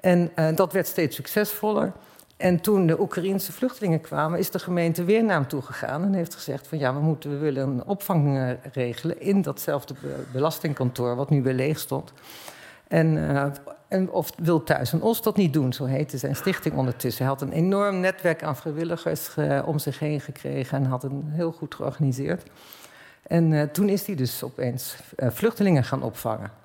En 0.00 0.30
uh, 0.36 0.48
dat 0.54 0.72
werd 0.72 0.86
steeds 0.86 1.16
succesvoller. 1.16 1.92
En 2.36 2.60
toen 2.60 2.86
de 2.86 3.00
Oekraïense 3.00 3.52
vluchtelingen 3.52 4.00
kwamen, 4.00 4.38
is 4.38 4.50
de 4.50 4.58
gemeente 4.58 5.04
weer 5.04 5.24
naar 5.24 5.36
hem 5.36 5.48
toe 5.48 5.62
gegaan 5.62 6.02
en 6.02 6.14
heeft 6.14 6.34
gezegd 6.34 6.66
van 6.66 6.78
ja, 6.78 6.94
we, 6.94 7.00
moeten, 7.00 7.30
we 7.30 7.36
willen 7.36 7.68
een 7.68 7.84
opvang 7.84 8.36
uh, 8.36 8.50
regelen 8.72 9.20
in 9.20 9.42
datzelfde 9.42 9.94
belastingkantoor 10.32 11.16
wat 11.16 11.30
nu 11.30 11.42
weer 11.42 11.54
leeg 11.54 11.78
stond. 11.78 12.12
En, 12.88 13.16
uh, 13.16 13.46
en 13.90 14.10
of 14.10 14.30
wil 14.36 14.62
Thuis 14.62 14.92
en 14.92 15.02
Os 15.02 15.22
dat 15.22 15.36
niet 15.36 15.52
doen, 15.52 15.72
zo 15.72 15.84
heette 15.84 16.18
zijn 16.18 16.36
stichting 16.36 16.74
ondertussen. 16.74 17.24
Hij 17.24 17.32
had 17.32 17.42
een 17.42 17.52
enorm 17.52 18.00
netwerk 18.00 18.42
aan 18.42 18.56
vrijwilligers 18.56 19.36
uh, 19.36 19.62
om 19.66 19.78
zich 19.78 19.98
heen 19.98 20.20
gekregen 20.20 20.78
en 20.78 20.84
had 20.84 21.04
een 21.04 21.24
heel 21.26 21.52
goed 21.52 21.74
georganiseerd. 21.74 22.42
En 23.22 23.50
uh, 23.50 23.62
toen 23.62 23.88
is 23.88 24.06
hij 24.06 24.14
dus 24.14 24.42
opeens 24.42 24.96
vluchtelingen 25.16 25.84
gaan 25.84 26.02
opvangen. 26.02 26.59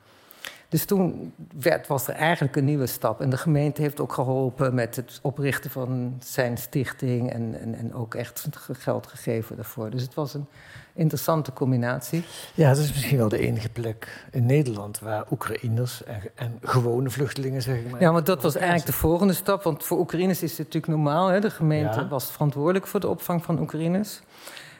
Dus 0.69 0.85
toen 0.85 1.33
werd, 1.59 1.87
was 1.87 2.07
er 2.07 2.13
eigenlijk 2.13 2.55
een 2.55 2.65
nieuwe 2.65 2.87
stap. 2.87 3.21
En 3.21 3.29
de 3.29 3.37
gemeente 3.37 3.81
heeft 3.81 3.99
ook 3.99 4.13
geholpen 4.13 4.73
met 4.73 4.95
het 4.95 5.19
oprichten 5.21 5.69
van 5.69 6.17
zijn 6.23 6.57
stichting. 6.57 7.31
En, 7.31 7.59
en, 7.59 7.75
en 7.75 7.93
ook 7.93 8.15
echt 8.15 8.47
geld 8.71 9.07
gegeven 9.07 9.55
daarvoor. 9.55 9.89
Dus 9.89 10.01
het 10.01 10.13
was 10.13 10.33
een 10.33 10.45
interessante 10.93 11.53
combinatie. 11.53 12.23
Ja, 12.53 12.69
het 12.69 12.77
is 12.77 12.93
misschien 12.93 13.17
wel 13.17 13.29
de 13.29 13.39
enige 13.39 13.69
plek 13.69 14.25
in 14.31 14.45
Nederland 14.45 14.99
waar 14.99 15.25
Oekraïners 15.31 16.03
en, 16.03 16.21
en 16.35 16.57
gewone 16.61 17.09
vluchtelingen, 17.09 17.61
zeg 17.61 17.77
ik 17.77 17.91
maar. 17.91 18.01
Ja, 18.01 18.11
maar 18.11 18.23
dat 18.23 18.41
was 18.41 18.55
eigenlijk 18.55 18.85
de 18.85 18.93
volgende 18.93 19.33
stap. 19.33 19.63
Want 19.63 19.83
voor 19.83 19.99
Oekraïners 19.99 20.43
is 20.43 20.49
het 20.49 20.57
natuurlijk 20.57 20.87
normaal. 20.87 21.27
Hè? 21.27 21.39
De 21.39 21.49
gemeente 21.49 21.99
ja. 21.99 22.07
was 22.07 22.31
verantwoordelijk 22.31 22.87
voor 22.87 22.99
de 22.99 23.07
opvang 23.07 23.43
van 23.43 23.59
Oekraïners. 23.59 24.21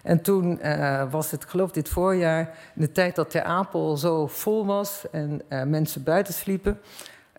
En 0.05 0.21
toen 0.21 0.59
uh, 0.63 1.12
was 1.12 1.31
het, 1.31 1.45
geloof 1.45 1.71
dit 1.71 1.89
voorjaar, 1.89 2.57
in 2.75 2.81
de 2.81 2.91
tijd 2.91 3.15
dat 3.15 3.29
Ter 3.29 3.43
Apel 3.43 3.97
zo 3.97 4.27
vol 4.27 4.65
was 4.65 5.05
en 5.12 5.41
uh, 5.50 5.63
mensen 5.63 6.03
buiten 6.03 6.33
sliepen, 6.33 6.79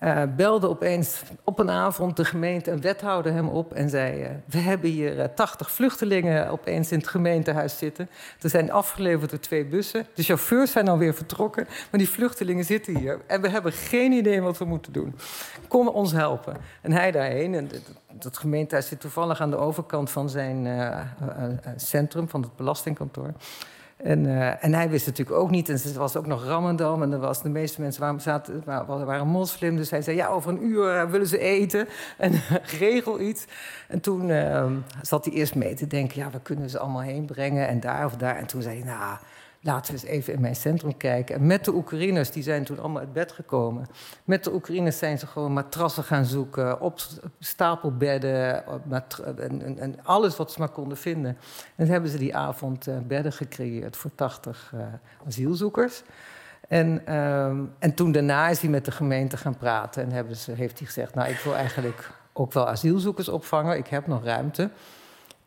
uh, 0.02 0.22
belde 0.36 0.68
opeens 0.68 1.22
op 1.44 1.58
een 1.58 1.70
avond 1.70 2.16
de 2.16 2.24
gemeente 2.24 2.70
een 2.70 2.80
wethouder 2.80 3.32
hem 3.32 3.48
op 3.48 3.72
en 3.72 3.88
zei: 3.88 4.22
uh, 4.22 4.28
We 4.44 4.58
hebben 4.58 4.90
hier 4.90 5.18
uh, 5.18 5.24
80 5.24 5.70
vluchtelingen 5.70 6.50
opeens 6.50 6.92
in 6.92 6.98
het 6.98 7.08
gemeentehuis 7.08 7.78
zitten. 7.78 8.08
Er 8.40 8.50
zijn 8.50 8.72
afgeleverd 8.72 9.30
door 9.30 9.40
twee 9.40 9.64
bussen. 9.64 10.06
De 10.14 10.22
chauffeurs 10.22 10.70
zijn 10.70 10.88
alweer 10.88 11.14
vertrokken, 11.14 11.66
maar 11.90 12.00
die 12.00 12.08
vluchtelingen 12.08 12.64
zitten 12.64 12.96
hier. 12.96 13.20
En 13.26 13.40
we 13.40 13.48
hebben 13.48 13.72
geen 13.72 14.12
idee 14.12 14.40
wat 14.40 14.58
we 14.58 14.64
moeten 14.64 14.92
doen. 14.92 15.14
Kom 15.68 15.88
ons 15.88 16.12
helpen. 16.12 16.56
En 16.82 16.92
hij 16.92 17.10
daarheen. 17.10 17.54
En 17.54 17.70
dat 18.12 18.38
gemeentehuis 18.38 18.88
zit 18.88 19.00
toevallig 19.00 19.40
aan 19.40 19.50
de 19.50 19.56
overkant 19.56 20.10
van 20.10 20.30
zijn 20.30 20.68
centrum, 21.76 22.28
van 22.28 22.42
het 22.42 22.56
belastingkantoor. 22.56 23.32
En, 23.96 24.24
uh, 24.24 24.64
en, 24.64 24.74
hij 24.74 24.90
wist 24.90 25.06
natuurlijk 25.06 25.38
ook 25.38 25.50
niet. 25.50 25.68
En 25.68 25.80
er 25.92 25.98
was 25.98 26.16
ook 26.16 26.26
nog 26.26 26.44
Ramadan. 26.44 27.02
En 27.02 27.12
er 27.12 27.18
was, 27.18 27.42
de 27.42 27.48
meeste 27.48 27.80
mensen 27.80 28.00
waren, 28.00 28.20
zaten, 28.20 28.62
waren, 28.64 29.26
moslim. 29.26 29.76
Dus 29.76 29.90
hij 29.90 30.02
zei: 30.02 30.16
Ja, 30.16 30.28
over 30.28 30.50
een 30.50 30.64
uur 30.64 31.10
willen 31.10 31.26
ze 31.26 31.38
eten. 31.38 31.88
En 32.16 32.32
regel 32.78 33.20
iets. 33.20 33.44
En 33.88 34.00
toen 34.00 34.28
uh, 34.28 34.66
zat 35.02 35.24
hij 35.24 35.34
eerst 35.34 35.54
mee 35.54 35.74
te 35.74 35.86
denken: 35.86 36.20
Ja, 36.20 36.30
we 36.30 36.40
kunnen 36.40 36.70
ze 36.70 36.78
allemaal 36.78 37.00
heen 37.00 37.24
brengen. 37.24 37.68
En 37.68 37.80
daar 37.80 38.04
of 38.04 38.16
daar. 38.16 38.36
En 38.36 38.46
toen 38.46 38.62
zei 38.62 38.82
hij: 38.82 38.86
Nou 38.86 39.16
laten 39.66 39.94
we 39.94 40.00
eens 40.00 40.10
even 40.10 40.32
in 40.32 40.40
mijn 40.40 40.56
centrum 40.56 40.96
kijken. 40.96 41.34
En 41.34 41.46
met 41.46 41.64
de 41.64 41.74
Oekraïners, 41.74 42.30
die 42.30 42.42
zijn 42.42 42.64
toen 42.64 42.78
allemaal 42.78 43.00
uit 43.00 43.12
bed 43.12 43.32
gekomen. 43.32 43.86
Met 44.24 44.44
de 44.44 44.54
Oekraïners 44.54 44.98
zijn 44.98 45.18
ze 45.18 45.26
gewoon 45.26 45.52
matrassen 45.52 46.04
gaan 46.04 46.24
zoeken, 46.24 46.80
op 46.80 47.00
stapelbedden, 47.38 48.64
op 48.66 48.92
en, 49.38 49.78
en, 49.78 49.96
alles 50.02 50.36
wat 50.36 50.52
ze 50.52 50.58
maar 50.58 50.68
konden 50.68 50.98
vinden. 50.98 51.36
En 51.76 51.86
hebben 51.86 52.10
ze 52.10 52.18
die 52.18 52.36
avond 52.36 52.88
uh, 52.88 52.96
bedden 53.06 53.32
gecreëerd 53.32 53.96
voor 53.96 54.10
80 54.14 54.72
uh, 54.74 54.80
asielzoekers. 55.26 56.02
En, 56.68 57.14
um, 57.16 57.72
en 57.78 57.94
toen 57.94 58.12
daarna 58.12 58.48
is 58.48 58.60
hij 58.60 58.70
met 58.70 58.84
de 58.84 58.90
gemeente 58.90 59.36
gaan 59.36 59.56
praten 59.56 60.02
en 60.02 60.12
hebben 60.12 60.36
ze, 60.36 60.52
heeft 60.52 60.78
hij 60.78 60.86
gezegd: 60.86 61.14
Nou, 61.14 61.28
ik 61.28 61.38
wil 61.38 61.54
eigenlijk 61.54 62.10
ook 62.32 62.52
wel 62.52 62.68
asielzoekers 62.68 63.28
opvangen, 63.28 63.76
ik 63.76 63.86
heb 63.86 64.06
nog 64.06 64.24
ruimte. 64.24 64.70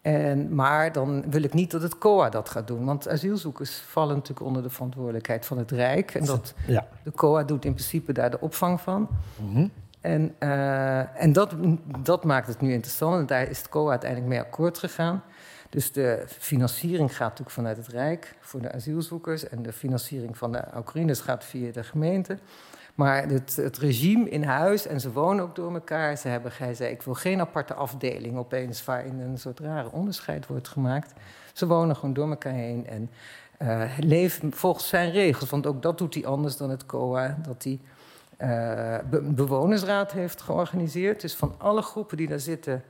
En, 0.01 0.55
maar 0.55 0.91
dan 0.91 1.31
wil 1.31 1.43
ik 1.43 1.53
niet 1.53 1.71
dat 1.71 1.81
het 1.81 1.97
COA 1.97 2.29
dat 2.29 2.49
gaat 2.49 2.67
doen. 2.67 2.85
Want 2.85 3.09
asielzoekers 3.09 3.77
vallen 3.77 4.15
natuurlijk 4.15 4.45
onder 4.45 4.63
de 4.63 4.69
verantwoordelijkheid 4.69 5.45
van 5.45 5.57
het 5.57 5.71
Rijk. 5.71 6.13
En 6.13 6.25
dat, 6.25 6.53
ja. 6.67 6.87
de 7.03 7.11
COA 7.11 7.43
doet 7.43 7.65
in 7.65 7.73
principe 7.73 8.13
daar 8.13 8.31
de 8.31 8.39
opvang 8.39 8.81
van. 8.81 9.07
Mm 9.35 9.53
-hmm. 9.53 9.71
En, 10.01 10.35
uh, 10.39 11.21
en 11.21 11.33
dat, 11.33 11.55
dat 11.99 12.23
maakt 12.23 12.47
het 12.47 12.61
nu 12.61 12.73
interessant. 12.73 13.19
En 13.19 13.25
daar 13.25 13.49
is 13.49 13.57
het 13.57 13.69
COA 13.69 13.89
uiteindelijk 13.89 14.29
mee 14.29 14.39
akkoord 14.39 14.77
gegaan. 14.77 15.23
Dus 15.69 15.91
de 15.91 16.23
financiering 16.27 17.09
gaat 17.09 17.29
natuurlijk 17.29 17.49
vanuit 17.49 17.77
het 17.77 17.87
Rijk 17.87 18.35
voor 18.39 18.61
de 18.61 18.71
asielzoekers. 18.71 19.49
En 19.49 19.61
de 19.61 19.73
financiering 19.73 20.37
van 20.37 20.51
de 20.51 20.63
Oekraïners 20.77 21.19
gaat 21.19 21.43
via 21.43 21.71
de 21.71 21.83
gemeente. 21.83 22.37
Maar 22.99 23.27
het, 23.27 23.55
het, 23.55 23.77
regime 23.77 24.29
in 24.29 24.43
huis, 24.43 24.87
en 24.87 24.99
ze 24.99 25.11
wonen 25.11 25.43
ook 25.43 25.55
door 25.55 25.73
elkaar. 25.73 26.17
Ze 26.17 26.27
hebben, 26.27 26.51
hij 26.55 26.73
zei, 26.73 26.91
ik 26.91 27.01
wil 27.01 27.13
geen 27.13 27.39
aparte 27.39 27.73
afdeling 27.73 28.37
opeens 28.37 28.85
waarin 28.85 29.19
een 29.19 29.37
soort 29.37 29.59
rare 29.59 29.91
onderscheid 29.91 30.47
wordt 30.47 30.67
gemaakt. 30.67 31.13
Ze 31.53 31.67
wonen 31.67 31.95
gewoon 31.95 32.13
door 32.13 32.29
elkaar 32.29 32.53
heen 32.53 32.87
en 32.87 33.09
uh, 33.61 33.97
leven 33.99 34.53
volgens 34.53 34.87
zijn 34.87 35.11
regels. 35.11 35.49
Want 35.49 35.67
ook 35.67 35.81
dat 35.81 35.97
doet 35.97 36.13
hij 36.13 36.25
anders 36.25 36.57
dan 36.57 36.69
het 36.69 36.85
COA, 36.85 37.37
dat 37.41 37.63
hij 37.63 37.79
uh, 38.41 39.21
bewonersraad 39.21 40.11
heeft 40.11 40.41
georganiseerd. 40.41 41.21
Dus 41.21 41.35
van 41.35 41.55
alle 41.57 41.81
groepen 41.81 42.17
die 42.17 42.27
daar 42.27 42.39
zitten, 42.39 42.83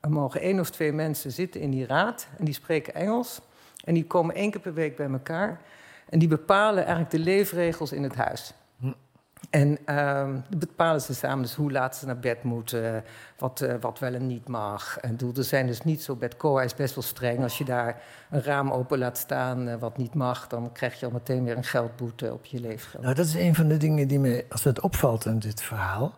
er 0.00 0.10
mogen 0.10 0.40
één 0.40 0.60
of 0.60 0.70
twee 0.70 0.92
mensen 0.92 1.32
zitten 1.32 1.60
in 1.60 1.70
die 1.70 1.86
raad. 1.86 2.26
En 2.38 2.44
die 2.44 2.54
spreken 2.54 2.94
Engels. 2.94 3.40
En 3.84 3.94
die 3.94 4.06
komen 4.06 4.34
één 4.34 4.50
keer 4.50 4.60
per 4.60 4.74
week 4.74 4.96
bij 4.96 5.10
elkaar. 5.10 5.60
En 6.08 6.18
die 6.18 6.28
bepalen 6.28 6.82
eigenlijk 6.82 7.10
de 7.10 7.18
leefregels 7.18 7.92
in 7.92 8.02
het 8.02 8.14
huis. 8.14 8.54
En 9.50 9.78
uh, 9.86 10.28
bepalen 10.58 11.00
ze 11.00 11.14
samen 11.14 11.42
dus 11.42 11.54
hoe 11.54 11.72
laat 11.72 11.96
ze 11.96 12.06
naar 12.06 12.18
bed 12.18 12.42
moeten, 12.42 13.04
wat, 13.38 13.60
uh, 13.60 13.74
wat 13.80 13.98
wel 13.98 14.14
en 14.14 14.26
niet 14.26 14.48
mag. 14.48 14.98
En 14.98 15.18
er 15.36 15.44
zijn 15.44 15.66
dus 15.66 15.80
niet 15.80 16.02
zo, 16.02 16.14
bed 16.14 16.36
COA 16.36 16.62
is 16.62 16.74
best 16.74 16.94
wel 16.94 17.04
streng. 17.04 17.42
Als 17.42 17.58
je 17.58 17.64
daar 17.64 18.02
een 18.30 18.42
raam 18.42 18.70
open 18.70 18.98
laat 18.98 19.18
staan 19.18 19.68
uh, 19.68 19.74
wat 19.74 19.96
niet 19.96 20.14
mag, 20.14 20.46
dan 20.46 20.72
krijg 20.72 21.00
je 21.00 21.06
al 21.06 21.12
meteen 21.12 21.44
weer 21.44 21.56
een 21.56 21.64
geldboete 21.64 22.32
op 22.32 22.44
je 22.44 22.60
leefgeld. 22.60 23.02
Nou, 23.02 23.14
dat 23.14 23.26
is 23.26 23.34
een 23.34 23.54
van 23.54 23.68
de 23.68 23.76
dingen 23.76 24.08
die 24.08 24.18
me 24.18 24.44
als 24.50 24.64
het 24.64 24.80
opvalt 24.80 25.26
in 25.26 25.38
dit 25.38 25.62
verhaal. 25.62 26.14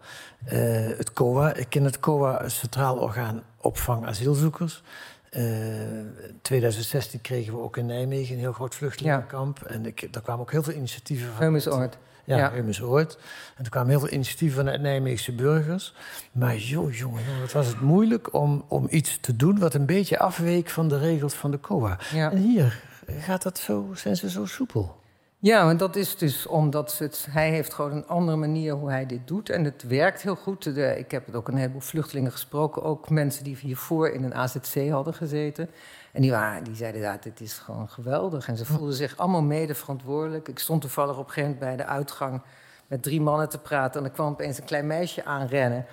Uh, 0.47 0.53
het 0.97 1.13
COA, 1.13 1.55
ik 1.55 1.69
ken 1.69 1.85
het 1.85 2.01
COA, 2.01 2.49
Centraal 2.49 2.97
Orgaan 2.97 3.43
Opvang 3.57 4.07
Asielzoekers. 4.07 4.83
In 5.31 6.15
2016 6.43 7.21
kregen 7.21 7.53
we 7.53 7.61
ook 7.61 7.77
in 7.77 7.87
Nijmegen 7.87 8.35
een 8.35 8.41
heel 8.41 8.53
groot 8.53 8.75
vluchtelingenkamp. 8.75 9.59
Ja. 9.63 9.67
En 9.67 9.87
ik, 9.87 10.13
daar 10.13 10.23
kwamen 10.23 10.43
ook 10.43 10.51
heel 10.51 10.63
veel 10.63 10.75
initiatieven 10.75 11.33
van. 11.33 11.91
Ja, 12.29 12.37
ja. 12.37 12.53
Humus 12.53 12.83
Ooit. 12.83 13.19
En 13.57 13.63
toen 13.63 13.69
kwamen 13.69 13.91
heel 13.91 14.01
veel 14.01 14.13
initiatieven 14.13 14.57
vanuit 14.57 14.81
Nijmeegse 14.81 15.33
burgers. 15.33 15.95
Maar 16.33 16.57
joh, 16.57 16.95
jongen, 16.95 17.23
wat 17.41 17.53
was 17.53 17.67
het 17.67 17.81
moeilijk 17.81 18.35
om, 18.35 18.65
om 18.69 18.87
iets 18.91 19.19
te 19.21 19.37
doen 19.37 19.59
wat 19.59 19.75
een 19.75 19.87
beetje 19.87 20.19
afweek 20.19 20.69
van 20.69 20.89
de 20.89 20.99
regels 20.99 21.35
van 21.35 21.51
de 21.51 21.61
COA. 21.61 21.99
Ja. 22.13 22.31
En 22.31 22.39
hier 22.39 22.83
gaat 23.19 23.43
dat 23.43 23.59
zo, 23.59 23.91
zijn 23.95 24.17
ze 24.17 24.31
zo 24.31 24.47
soepel. 24.47 24.97
Ja, 25.41 25.65
want 25.65 25.79
dat 25.79 25.97
is 25.97 26.17
dus 26.17 26.47
omdat 26.47 26.99
het, 26.99 27.27
hij 27.31 27.51
heeft 27.51 27.75
gewoon 27.75 27.93
een 27.93 28.07
andere 28.07 28.37
manier 28.37 28.73
hoe 28.73 28.91
hij 28.91 29.07
dit 29.07 29.27
doet. 29.27 29.51
En 29.51 29.65
het 29.65 29.83
werkt 29.83 30.23
heel 30.23 30.37
goed. 30.37 30.75
De, 30.75 30.99
ik 30.99 31.11
heb 31.11 31.27
het 31.27 31.35
ook 31.35 31.49
een 31.49 31.57
heleboel 31.57 31.81
vluchtelingen 31.81 32.33
gesproken. 32.33 32.83
Ook 32.83 33.11
mensen 33.11 33.45
die 33.45 33.57
hiervoor 33.57 34.09
in 34.09 34.25
een 34.25 34.35
AZC 34.35 34.89
hadden 34.91 35.15
gezeten. 35.15 35.71
En 36.13 36.23
die, 36.23 36.31
waren, 36.31 36.65
die 36.65 36.77
zeiden, 36.77 37.01
ja, 37.01 37.19
dit 37.21 37.41
is 37.41 37.53
gewoon 37.53 37.89
geweldig. 37.89 38.49
En 38.49 38.57
ze 38.57 38.65
voelden 38.65 38.95
zich 38.95 39.17
allemaal 39.17 39.43
mede 39.43 39.75
verantwoordelijk. 39.75 40.49
Ik 40.49 40.59
stond 40.59 40.81
toevallig 40.81 41.19
op 41.19 41.27
een 41.27 41.33
gegeven 41.33 41.51
moment 41.51 41.77
bij 41.77 41.87
de 41.87 41.93
uitgang 41.93 42.43
met 42.87 43.03
drie 43.03 43.21
mannen 43.21 43.49
te 43.49 43.59
praten. 43.59 44.01
En 44.01 44.07
er 44.07 44.13
kwam 44.13 44.31
opeens 44.31 44.59
een 44.59 44.65
klein 44.65 44.87
meisje 44.87 45.25
aanrennen. 45.25 45.87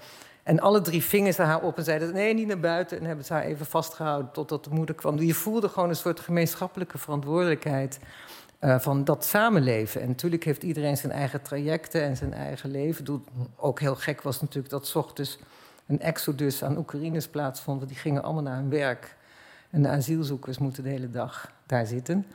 En 0.43 0.60
alle 0.60 0.81
drie 0.81 1.03
vingen 1.03 1.34
ze 1.34 1.41
haar 1.41 1.62
op 1.62 1.77
en 1.77 1.84
zeiden: 1.84 2.13
nee, 2.13 2.34
niet 2.34 2.48
naar 2.48 2.60
buiten. 2.60 3.00
En 3.00 3.05
hebben 3.05 3.25
ze 3.25 3.34
haar 3.34 3.43
even 3.43 3.65
vastgehouden 3.65 4.31
totdat 4.31 4.63
de 4.63 4.69
moeder 4.69 4.95
kwam. 4.95 5.19
Je 5.19 5.34
voelde 5.34 5.69
gewoon 5.69 5.89
een 5.89 5.95
soort 5.95 6.19
gemeenschappelijke 6.19 6.98
verantwoordelijkheid 6.98 8.00
uh, 8.62 8.79
van 8.79 9.03
dat 9.03 9.25
samenleven. 9.25 10.01
En 10.01 10.07
natuurlijk 10.07 10.43
heeft 10.43 10.63
iedereen 10.63 10.98
zijn 10.98 11.12
eigen 11.12 11.41
trajecten 11.41 12.01
en 12.01 12.17
zijn 12.17 12.34
eigen 12.34 12.72
leven. 12.72 13.24
Ook 13.55 13.79
heel 13.79 13.95
gek 13.95 14.22
was 14.22 14.41
natuurlijk 14.41 14.69
dat 14.69 14.88
s 14.88 14.95
ochtends 14.95 15.39
een 15.88 16.00
exodus 16.00 16.63
aan 16.63 16.77
Oekraïners 16.77 17.27
plaatsvond. 17.27 17.88
Die 17.88 17.98
gingen 17.98 18.24
allemaal 18.24 18.43
naar 18.43 18.55
hun 18.55 18.69
werk. 18.69 19.15
En 19.75 19.82
de 19.82 19.89
asielzoekers 19.89 20.58
moeten 20.58 20.84
de 20.84 20.89
hele 20.89 21.10
dag 21.10 21.51
daar 21.65 21.86
zitten. 21.86 22.25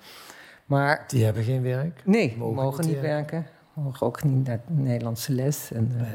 Maar, 0.66 1.04
die 1.06 1.24
hebben 1.24 1.42
geen 1.42 1.62
werk? 1.62 2.02
Nee, 2.04 2.36
mogen, 2.38 2.54
mogen 2.54 2.86
niet 2.86 3.00
werken. 3.00 3.46
Mogen 3.72 4.06
ook 4.06 4.22
niet 4.22 4.46
naar 4.46 4.60
de 4.66 4.72
Nederlandse 4.72 5.32
les. 5.32 5.72
En, 5.72 5.96
nee. 5.96 6.14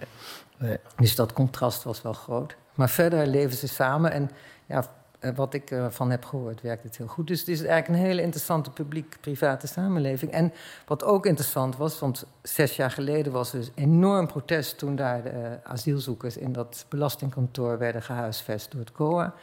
Nee. 0.57 0.77
Dus 0.95 1.15
dat 1.15 1.33
contrast 1.33 1.83
was 1.83 2.01
wel 2.01 2.13
groot. 2.13 2.55
Maar 2.75 2.89
verder 2.89 3.27
leven 3.27 3.57
ze 3.57 3.67
samen. 3.67 4.11
En 4.11 4.29
ja, 4.65 4.85
eh, 5.19 5.35
wat 5.35 5.53
ik 5.53 5.71
ervan 5.71 6.11
heb 6.11 6.25
gehoord, 6.25 6.61
werkt 6.61 6.83
het 6.83 6.97
heel 6.97 7.07
goed. 7.07 7.27
Dus 7.27 7.39
het 7.39 7.47
is 7.47 7.63
eigenlijk 7.63 8.01
een 8.01 8.07
hele 8.07 8.21
interessante 8.21 8.71
publiek-private 8.71 9.67
samenleving. 9.67 10.31
En 10.31 10.53
wat 10.85 11.03
ook 11.03 11.25
interessant 11.25 11.77
was, 11.77 11.99
want 11.99 12.25
zes 12.41 12.75
jaar 12.75 12.91
geleden 12.91 13.31
was 13.31 13.53
er 13.53 13.59
dus 13.59 13.71
enorm 13.75 14.27
protest 14.27 14.77
toen 14.77 14.95
daar 14.95 15.23
de 15.23 15.31
uh, 15.31 15.71
asielzoekers 15.71 16.37
in 16.37 16.53
dat 16.53 16.85
belastingkantoor 16.89 17.77
werden 17.77 18.01
gehuisvest 18.01 18.71
door 18.71 18.79
het 18.79 18.91
COA. 18.91 19.33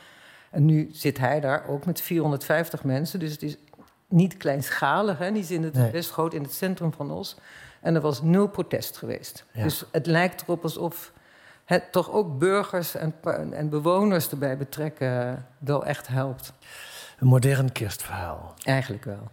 En 0.53 0.65
nu 0.65 0.89
zit 0.93 1.19
hij 1.19 1.41
daar 1.41 1.69
ook 1.69 1.87
met 1.87 2.01
450 2.01 2.85
mensen. 2.85 3.19
Dus 3.19 3.33
het 3.33 3.43
is 3.43 3.57
niet 4.09 4.37
kleinschalig. 4.37 5.19
Hè? 5.19 5.33
Die 5.33 5.45
zitten 5.45 5.83
het 5.83 5.93
best 5.93 6.11
groot 6.11 6.35
in 6.35 6.43
het 6.43 6.53
centrum 6.53 6.93
van 6.93 7.11
Os. 7.11 7.37
En 7.81 7.95
er 7.95 8.01
was 8.01 8.23
nul 8.23 8.49
protest 8.49 8.97
geweest. 8.97 9.45
Dus 9.53 9.85
het 9.93 10.07
lijkt 10.07 10.43
erop 10.43 10.62
alsof 10.62 11.12
het 11.65 11.93
toch 11.93 12.11
ook 12.11 12.38
burgers 12.38 12.95
en, 12.95 13.15
en 13.53 13.69
bewoners 13.69 14.31
erbij 14.31 14.57
betrekken 14.57 15.47
wel 15.59 15.85
echt 15.85 16.09
helpt. 16.09 16.53
Een 17.19 17.27
modern 17.27 17.73
kerstverhaal. 17.73 18.55
Eigenlijk 18.65 19.05
wel. 19.05 19.31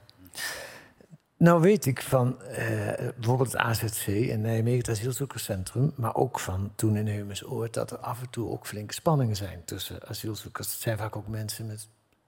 Nou 1.39 1.61
weet 1.61 1.85
ik 1.85 2.01
van 2.01 2.37
uh, 2.41 2.57
bijvoorbeeld 2.95 3.51
het 3.51 3.61
AZC 3.61 4.07
in 4.07 4.41
Nijmegen, 4.41 4.79
het 4.79 4.89
asielzoekerscentrum, 4.89 5.93
maar 5.95 6.15
ook 6.15 6.39
van 6.39 6.71
toen 6.75 6.95
in 6.95 7.07
Heumensoord, 7.07 7.73
dat 7.73 7.91
er 7.91 7.97
af 7.97 8.21
en 8.21 8.29
toe 8.29 8.49
ook 8.49 8.67
flinke 8.67 8.93
spanningen 8.93 9.35
zijn 9.35 9.61
tussen 9.65 10.07
asielzoekers. 10.07 10.71
Het 10.71 10.81
zijn 10.81 10.97
vaak 10.97 11.15
ook 11.15 11.27
mensen 11.27 11.67
met 11.67 11.87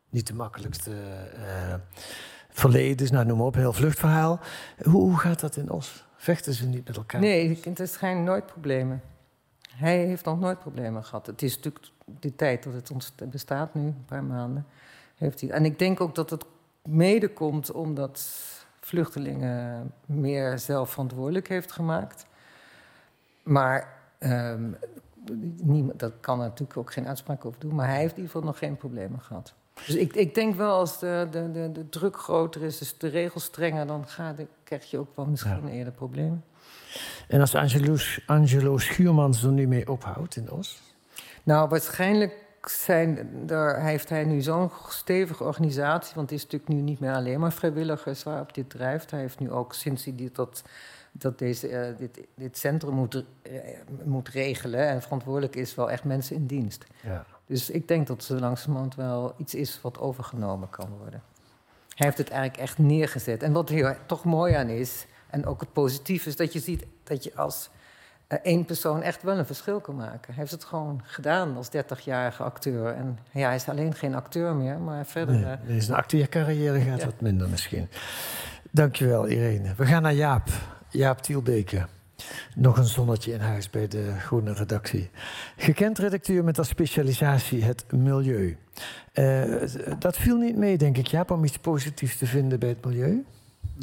niet 0.09 0.27
de 0.27 0.33
makkelijkste 0.33 0.91
uh, 0.91 1.73
verledens, 2.49 3.11
nou 3.11 3.25
noem 3.25 3.37
maar 3.37 3.45
op, 3.45 3.55
heel 3.55 3.73
vluchtverhaal. 3.73 4.39
Hoe, 4.83 5.17
gaat 5.17 5.39
dat 5.39 5.55
in 5.55 5.69
Os? 5.69 6.05
Vechten 6.15 6.53
ze 6.53 6.65
niet 6.65 6.87
met 6.87 6.97
elkaar? 6.97 7.21
Nee, 7.21 7.59
er 7.75 7.87
zijn 7.87 8.23
nooit 8.23 8.45
problemen. 8.45 9.01
Hij 9.69 9.97
heeft 9.97 10.25
nog 10.25 10.39
nooit 10.39 10.59
problemen 10.59 11.03
gehad. 11.03 11.25
Het 11.25 11.41
is 11.41 11.55
natuurlijk 11.55 11.85
de 12.05 12.35
tijd 12.35 12.63
dat 12.63 12.73
het 12.73 13.29
bestaat 13.29 13.73
nu, 13.73 13.81
een 13.81 14.05
paar 14.05 14.23
maanden. 14.23 14.65
Heeft 15.15 15.41
hij. 15.41 15.49
En 15.49 15.65
ik 15.65 15.79
denk 15.79 16.01
ook 16.01 16.15
dat 16.15 16.29
het 16.29 16.45
mede 16.83 17.33
komt 17.33 17.71
omdat 17.71 18.19
vluchtelingen 18.81 19.91
meer 20.05 20.59
zelfverantwoordelijk 20.59 21.47
heeft 21.47 21.71
gemaakt. 21.71 22.25
Maar 23.43 23.93
um, 24.19 24.77
niemand, 25.61 25.99
dat 25.99 26.13
kan 26.19 26.37
natuurlijk 26.37 26.77
ook 26.77 26.93
geen 26.93 27.07
uitspraak 27.07 27.45
over 27.45 27.59
doen. 27.59 27.75
Maar 27.75 27.87
hij 27.87 27.99
heeft 27.99 28.15
in 28.15 28.21
ieder 28.21 28.31
geval 28.31 28.47
nog 28.47 28.57
geen 28.57 28.77
problemen 28.77 29.19
gehad. 29.19 29.53
Dus 29.85 29.95
ik, 29.95 30.13
ik 30.13 30.35
denk 30.35 30.55
wel 30.55 30.77
als 30.77 30.99
de, 30.99 31.27
de, 31.31 31.51
de, 31.51 31.71
de, 31.71 31.89
druk 31.89 32.17
groter 32.17 32.63
is, 32.63 32.77
dus 32.77 32.97
de 32.97 33.07
regels 33.07 33.43
strenger, 33.43 33.87
dan 33.87 34.07
gaat, 34.07 34.39
krijg 34.63 34.89
je 34.91 34.97
ook 34.97 35.15
wel 35.15 35.25
misschien 35.25 35.67
ja. 35.67 35.71
eerder 35.71 35.93
problemen. 35.93 36.43
En 37.27 37.39
als 37.39 37.55
Angelo, 37.55 37.95
Angelo 38.25 38.77
Schuurmans 38.77 39.43
er 39.43 39.51
nu 39.51 39.67
mee 39.67 39.89
ophoudt 39.89 40.35
in 40.35 40.51
Os? 40.51 40.81
Nou, 41.43 41.69
waarschijnlijk 41.69 42.33
zijn, 42.69 43.29
daar 43.45 43.81
heeft 43.83 44.09
hij 44.09 44.23
nu 44.23 44.41
zo'n 44.41 44.71
stevige 44.89 45.43
organisatie. 45.43 46.15
Want 46.15 46.29
het 46.29 46.39
is 46.39 46.43
natuurlijk 46.43 46.71
nu 46.71 46.81
niet 46.81 46.99
meer 46.99 47.13
alleen 47.13 47.39
maar 47.39 47.53
vrijwilligers 47.53 48.23
waarop 48.23 48.53
dit 48.53 48.69
drijft. 48.69 49.11
Hij 49.11 49.19
heeft 49.19 49.39
nu 49.39 49.51
ook 49.51 49.73
sinds 49.73 50.03
hij 50.03 50.15
dit, 50.15 50.35
dat, 50.35 50.63
dat 51.11 51.39
deze, 51.39 51.69
uh, 51.69 51.97
dit, 51.97 52.19
dit 52.35 52.57
centrum 52.57 52.93
moet, 52.93 53.15
uh, 53.15 53.23
moet 54.03 54.29
regelen 54.29 54.87
en 54.87 55.01
verantwoordelijk 55.01 55.55
is, 55.55 55.75
wel 55.75 55.91
echt 55.91 56.03
mensen 56.03 56.35
in 56.35 56.45
dienst. 56.45 56.85
Ja. 57.03 57.25
Dus 57.45 57.69
ik 57.69 57.87
denk 57.87 58.07
dat 58.07 58.27
er 58.27 58.39
langzamerhand 58.39 58.95
wel 58.95 59.33
iets 59.37 59.55
is 59.55 59.81
wat 59.81 59.99
overgenomen 59.99 60.69
kan 60.69 60.89
worden. 60.97 61.23
Hij 61.95 62.05
heeft 62.05 62.17
het 62.17 62.29
eigenlijk 62.29 62.61
echt 62.61 62.77
neergezet. 62.77 63.43
En 63.43 63.53
wat 63.53 63.69
heel 63.69 63.95
toch 64.05 64.23
mooi 64.23 64.53
aan 64.53 64.69
is, 64.69 65.05
en 65.29 65.45
ook 65.45 65.59
het 65.59 65.73
positieve, 65.73 66.29
is 66.29 66.35
dat 66.35 66.53
je 66.53 66.59
ziet 66.59 66.85
dat 67.03 67.23
je 67.23 67.35
als 67.35 67.69
één 68.37 68.65
persoon 68.65 69.01
echt 69.01 69.23
wel 69.23 69.37
een 69.37 69.45
verschil 69.45 69.79
kan 69.79 69.95
maken. 69.95 70.25
Hij 70.25 70.35
heeft 70.35 70.51
het 70.51 70.63
gewoon 70.63 71.01
gedaan 71.03 71.57
als 71.57 71.67
30-jarige 71.67 72.43
acteur. 72.43 72.93
En 72.93 73.19
ja, 73.31 73.45
hij 73.45 73.55
is 73.55 73.67
alleen 73.67 73.93
geen 73.93 74.15
acteur 74.15 74.55
meer, 74.55 74.79
maar 74.79 75.05
verder... 75.05 75.59
Nee, 75.65 75.77
is 75.77 75.87
een 75.87 75.95
acteercarrière 75.95 76.79
gaat 76.79 76.99
ja. 76.99 77.05
wat 77.05 77.21
minder 77.21 77.49
misschien. 77.49 77.89
Dankjewel, 78.71 79.27
Irene. 79.27 79.73
We 79.77 79.85
gaan 79.85 80.01
naar 80.01 80.13
Jaap. 80.13 80.49
Jaap 80.89 81.21
Tielbeke. 81.21 81.85
Nog 82.55 82.77
een 82.77 82.85
zonnetje 82.85 83.33
in 83.33 83.39
huis 83.39 83.69
bij 83.69 83.87
de 83.87 84.13
Groene 84.19 84.53
Redactie. 84.53 85.09
Gekend 85.57 85.97
redacteur 85.97 86.43
met 86.43 86.57
als 86.57 86.67
specialisatie 86.67 87.63
het 87.63 87.91
milieu. 87.91 88.57
Uh, 89.13 89.61
dat 89.99 90.17
viel 90.17 90.37
niet 90.37 90.57
mee, 90.57 90.77
denk 90.77 90.97
ik, 90.97 91.07
Jaap, 91.07 91.31
om 91.31 91.43
iets 91.43 91.57
positiefs 91.57 92.17
te 92.17 92.25
vinden 92.25 92.59
bij 92.59 92.69
het 92.69 92.85
milieu? 92.85 93.23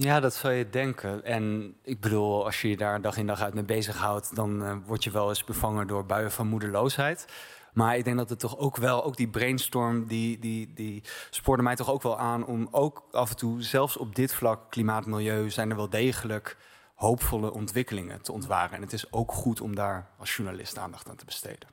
Ja, 0.01 0.21
dat 0.21 0.35
zou 0.35 0.55
je 0.55 0.71
denken. 0.71 1.25
En 1.25 1.75
ik 1.83 2.01
bedoel, 2.01 2.45
als 2.45 2.63
je 2.63 2.69
je 2.69 2.77
daar 2.77 3.01
dag 3.01 3.17
in 3.17 3.27
dag 3.27 3.41
uit 3.41 3.55
mee 3.55 3.65
bezighoudt, 3.65 4.37
dan 4.37 4.63
uh, 4.63 4.77
word 4.87 5.05
je 5.05 5.11
wel 5.11 5.29
eens 5.29 5.45
bevangen 5.45 5.87
door 5.87 6.07
buien 6.07 6.33
van 6.33 6.47
moedeloosheid. 6.47 7.27
Maar 7.73 7.97
ik 7.97 8.05
denk 8.05 8.17
dat 8.17 8.29
het 8.29 8.39
toch 8.39 8.59
ook 8.59 8.77
wel, 8.77 9.05
ook 9.05 9.17
die 9.17 9.29
brainstorm, 9.29 10.07
die, 10.07 10.39
die, 10.39 10.73
die 10.75 11.03
spoorde 11.31 11.63
mij 11.63 11.77
toch 11.77 11.91
ook 11.91 12.03
wel 12.03 12.19
aan 12.19 12.47
om 12.47 12.69
ook 12.71 13.09
af 13.11 13.31
en 13.31 13.37
toe, 13.37 13.63
zelfs 13.63 13.97
op 13.97 14.15
dit 14.15 14.35
vlak, 14.35 14.71
klimaat, 14.71 15.07
milieu, 15.07 15.51
zijn 15.51 15.71
er 15.71 15.77
wel 15.77 15.91
degelijk 15.91 16.57
hoopvolle 16.95 17.53
ontwikkelingen 17.53 18.23
te 18.23 18.33
ontwaren. 18.33 18.77
En 18.77 18.83
het 18.83 18.93
is 18.93 19.13
ook 19.13 19.33
goed 19.33 19.61
om 19.61 19.75
daar 19.75 20.11
als 20.19 20.37
journalist 20.37 20.79
aandacht 20.79 21.09
aan 21.09 21.17
te 21.17 21.25
besteden. 21.25 21.69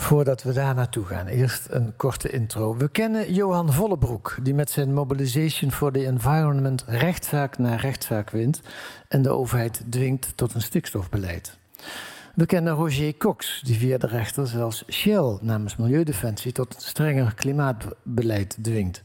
Voordat 0.00 0.42
we 0.42 0.52
daar 0.52 0.74
naartoe 0.74 1.04
gaan, 1.04 1.26
eerst 1.26 1.66
een 1.70 1.96
korte 1.96 2.30
intro. 2.30 2.76
We 2.76 2.88
kennen 2.88 3.32
Johan 3.32 3.72
Vollebroek, 3.72 4.36
die 4.42 4.54
met 4.54 4.70
zijn 4.70 4.94
Mobilization 4.94 5.72
for 5.72 5.92
the 5.92 6.06
Environment 6.06 6.84
rechtszaak 6.86 7.58
na 7.58 7.74
rechtszaak 7.74 8.30
wint 8.30 8.62
en 9.08 9.22
de 9.22 9.28
overheid 9.28 9.82
dwingt 9.90 10.36
tot 10.36 10.54
een 10.54 10.62
stikstofbeleid. 10.62 11.58
We 12.34 12.46
kennen 12.46 12.74
Roger 12.74 13.16
Cox, 13.16 13.62
die 13.64 13.76
via 13.76 13.98
de 13.98 14.06
rechter 14.06 14.46
zelfs 14.46 14.84
Shell 14.90 15.38
namens 15.40 15.76
Milieudefensie 15.76 16.52
tot 16.52 16.74
strenger 16.78 17.34
klimaatbeleid 17.34 18.58
dwingt. 18.62 19.02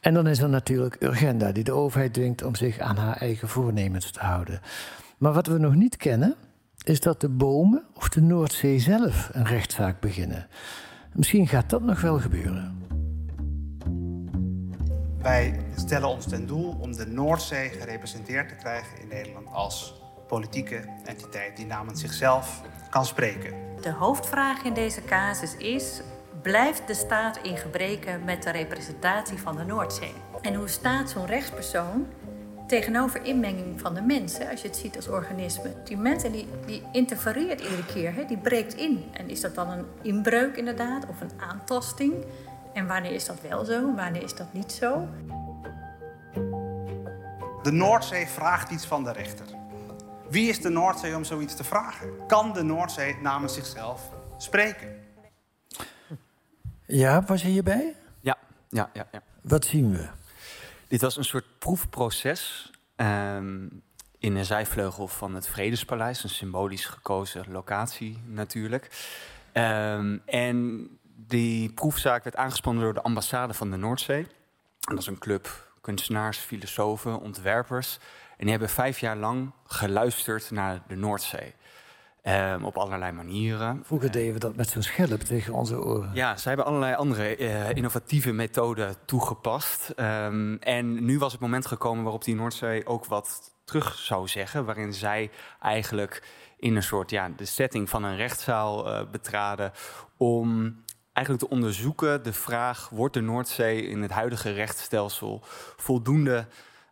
En 0.00 0.14
dan 0.14 0.26
is 0.26 0.38
er 0.38 0.48
natuurlijk 0.48 1.02
Urgenda, 1.02 1.52
die 1.52 1.64
de 1.64 1.72
overheid 1.72 2.14
dwingt 2.14 2.42
om 2.42 2.54
zich 2.54 2.78
aan 2.78 2.96
haar 2.96 3.16
eigen 3.16 3.48
voornemens 3.48 4.10
te 4.10 4.20
houden. 4.20 4.60
Maar 5.18 5.32
wat 5.32 5.46
we 5.46 5.58
nog 5.58 5.74
niet 5.74 5.96
kennen, 5.96 6.34
is 6.84 7.00
dat 7.00 7.20
de 7.20 7.28
bomen 7.28 7.84
of 7.94 8.08
de 8.08 8.20
Noordzee 8.20 8.78
zelf 8.78 9.30
een 9.32 9.46
rechtszaak 9.46 10.00
beginnen. 10.00 10.46
Misschien 11.12 11.48
gaat 11.48 11.70
dat 11.70 11.82
nog 11.82 12.00
wel 12.00 12.20
gebeuren. 12.20 12.82
Wij 15.22 15.60
stellen 15.76 16.08
ons 16.08 16.26
ten 16.26 16.46
doel 16.46 16.76
om 16.80 16.92
de 16.92 17.06
Noordzee 17.06 17.68
gerepresenteerd 17.68 18.48
te 18.48 18.54
krijgen 18.54 19.00
in 19.00 19.08
Nederland 19.08 19.48
als 19.48 20.02
politieke 20.28 20.84
entiteit 21.04 21.56
die 21.56 21.66
namens 21.66 22.00
zichzelf 22.00 22.62
kan 22.90 23.04
spreken. 23.04 23.54
De 23.80 23.92
hoofdvraag 23.92 24.62
in 24.62 24.74
deze 24.74 25.04
casus 25.04 25.56
is: 25.56 26.00
blijft 26.42 26.86
de 26.86 26.94
staat 26.94 27.38
in 27.42 27.56
gebreken 27.56 28.24
met 28.24 28.42
de 28.42 28.50
representatie 28.50 29.38
van 29.38 29.56
de 29.56 29.64
Noordzee? 29.64 30.14
En 30.40 30.54
hoe 30.54 30.68
staat 30.68 31.10
zo'n 31.10 31.26
rechtspersoon 31.26 32.06
tegenover 32.74 33.24
inmenging 33.24 33.80
van 33.80 33.94
de 33.94 34.00
mensen, 34.00 34.50
als 34.50 34.62
je 34.62 34.68
het 34.68 34.76
ziet 34.76 34.96
als 34.96 35.08
organisme. 35.08 35.72
Die 35.84 35.96
mensen 35.96 36.32
die, 36.32 36.48
die 36.66 36.82
interfereert 36.92 37.60
iedere 37.60 37.84
keer, 37.84 38.14
hè, 38.14 38.24
die 38.24 38.36
breekt 38.36 38.74
in. 38.74 39.04
En 39.12 39.28
is 39.28 39.40
dat 39.40 39.54
dan 39.54 39.70
een 39.70 39.84
inbreuk 40.02 40.56
inderdaad, 40.56 41.06
of 41.08 41.20
een 41.20 41.30
aantasting? 41.40 42.14
En 42.72 42.86
wanneer 42.86 43.12
is 43.12 43.24
dat 43.24 43.40
wel 43.48 43.64
zo, 43.64 43.94
wanneer 43.94 44.22
is 44.22 44.34
dat 44.34 44.52
niet 44.52 44.72
zo? 44.72 45.08
De 47.62 47.70
Noordzee 47.72 48.26
vraagt 48.26 48.70
iets 48.70 48.86
van 48.86 49.04
de 49.04 49.12
rechter. 49.12 49.46
Wie 50.30 50.48
is 50.48 50.60
de 50.60 50.68
Noordzee 50.68 51.16
om 51.16 51.24
zoiets 51.24 51.54
te 51.54 51.64
vragen? 51.64 52.26
Kan 52.26 52.52
de 52.52 52.62
Noordzee 52.62 53.16
namens 53.22 53.54
zichzelf 53.54 54.10
spreken? 54.36 54.88
Ja, 56.86 57.22
was 57.26 57.42
je 57.42 57.48
hierbij? 57.48 57.94
Ja, 58.20 58.36
ja, 58.68 58.90
ja. 58.92 59.06
ja. 59.12 59.22
Wat 59.40 59.64
zien 59.64 59.92
we? 59.92 60.08
Dit 60.88 61.00
was 61.00 61.16
een 61.16 61.24
soort 61.24 61.58
proefproces 61.58 62.70
um, 62.96 63.82
in 64.18 64.36
een 64.36 64.44
zijvleugel 64.44 65.08
van 65.08 65.34
het 65.34 65.48
Vredespaleis, 65.48 66.22
een 66.22 66.28
symbolisch 66.28 66.86
gekozen 66.86 67.44
locatie 67.48 68.22
natuurlijk. 68.26 69.12
Um, 69.52 70.22
en 70.26 70.88
die 71.16 71.72
proefzaak 71.72 72.24
werd 72.24 72.36
aangespannen 72.36 72.82
door 72.82 72.94
de 72.94 73.02
ambassade 73.02 73.54
van 73.54 73.70
de 73.70 73.76
Noordzee. 73.76 74.20
En 74.20 74.94
dat 74.94 74.98
is 74.98 75.06
een 75.06 75.18
club 75.18 75.72
kunstenaars, 75.80 76.38
filosofen, 76.38 77.20
ontwerpers. 77.20 77.98
En 78.30 78.40
die 78.40 78.50
hebben 78.50 78.68
vijf 78.68 78.98
jaar 78.98 79.16
lang 79.16 79.52
geluisterd 79.66 80.50
naar 80.50 80.82
de 80.88 80.96
Noordzee. 80.96 81.54
Um, 82.28 82.64
op 82.64 82.76
allerlei 82.76 83.12
manieren. 83.12 83.82
Vroeger 83.84 84.10
deden 84.10 84.32
we 84.32 84.38
dat 84.38 84.56
met 84.56 84.68
zo'n 84.68 84.82
schelp 84.82 85.20
tegen 85.20 85.54
onze 85.54 85.84
oren. 85.84 86.10
Ja, 86.14 86.36
ze 86.36 86.48
hebben 86.48 86.66
allerlei 86.66 86.94
andere 86.94 87.38
uh, 87.38 87.70
innovatieve 87.70 88.32
methoden 88.32 88.96
toegepast. 89.04 89.92
Um, 89.96 90.58
en 90.58 91.04
nu 91.04 91.18
was 91.18 91.32
het 91.32 91.40
moment 91.40 91.66
gekomen 91.66 92.02
waarop 92.02 92.24
die 92.24 92.34
Noordzee 92.34 92.86
ook 92.86 93.04
wat 93.04 93.52
terug 93.64 93.94
zou 93.94 94.28
zeggen. 94.28 94.64
Waarin 94.64 94.92
zij 94.92 95.30
eigenlijk 95.60 96.22
in 96.58 96.76
een 96.76 96.82
soort 96.82 97.10
ja, 97.10 97.30
de 97.36 97.44
setting 97.44 97.90
van 97.90 98.04
een 98.04 98.16
rechtszaal 98.16 98.88
uh, 98.88 99.10
betraden. 99.10 99.72
Om 100.16 100.76
eigenlijk 101.12 101.46
te 101.46 101.54
onderzoeken 101.54 102.22
de 102.22 102.32
vraag: 102.32 102.88
wordt 102.88 103.14
de 103.14 103.20
Noordzee 103.20 103.86
in 103.86 104.02
het 104.02 104.10
huidige 104.10 104.52
rechtsstelsel 104.52 105.42
voldoende 105.76 106.46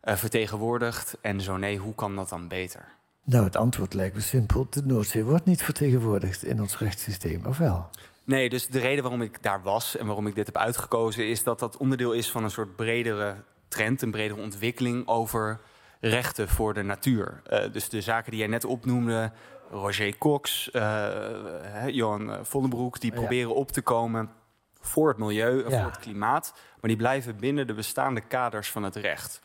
uh, 0.05 0.14
vertegenwoordigd? 0.14 1.18
En 1.21 1.40
zo 1.40 1.57
nee, 1.57 1.79
hoe 1.79 1.95
kan 1.95 2.16
dat 2.16 2.29
dan 2.29 2.49
beter? 2.49 3.01
Nou, 3.24 3.44
het 3.44 3.56
antwoord 3.56 3.94
lijkt 3.94 4.14
me 4.14 4.20
simpel. 4.20 4.66
De 4.70 4.82
Noordzee 4.85 5.24
wordt 5.24 5.44
niet 5.44 5.62
vertegenwoordigd 5.62 6.44
in 6.44 6.61
ons 6.61 6.78
rechtssysteem, 6.78 7.46
of 7.46 7.58
wel? 7.58 7.88
Nee, 8.24 8.48
dus 8.48 8.66
de 8.66 8.78
reden 8.78 9.02
waarom 9.02 9.22
ik 9.22 9.42
daar 9.42 9.62
was 9.62 9.96
en 9.96 10.06
waarom 10.06 10.26
ik 10.26 10.35
dit 10.35 10.46
heb 10.46 10.56
uitgekozen... 10.56 11.28
is 11.28 11.42
dat 11.42 11.58
dat 11.58 11.76
onderdeel 11.76 12.12
is 12.12 12.30
van 12.30 12.44
een 12.44 12.50
soort 12.50 12.76
bredere 12.76 13.37
trend... 13.68 14.02
een 14.02 14.11
bredere 14.11 14.40
ontwikkeling 14.40 15.08
over 15.08 15.61
rechten 16.00 16.48
voor 16.48 16.74
de 16.74 16.82
natuur. 16.82 17.42
Uh, 17.50 17.72
dus 17.72 17.88
de 17.88 18.00
zaken 18.00 18.30
die 18.30 18.40
jij 18.40 18.48
net 18.48 18.64
opnoemde... 18.64 19.32
Roger 19.70 20.18
Cox, 20.18 20.70
uh, 20.72 21.22
Johan 21.87 22.38
Vollenbroek... 22.42 23.00
die 23.00 23.12
proberen 23.12 23.54
op 23.54 23.70
te 23.72 23.82
komen 23.82 24.30
voor 24.80 25.08
het 25.08 25.18
milieu 25.18 25.64
en 25.64 25.70
ja. 25.70 25.82
voor 25.82 25.90
het 25.90 26.00
klimaat... 26.00 26.52
maar 26.80 26.90
die 26.90 26.96
blijven 26.96 27.37
binnen 27.37 27.66
de 27.66 27.74
bestaande 27.74 28.20
kaders 28.20 28.70
van 28.70 28.82
het 28.82 28.96
recht... 28.96 29.40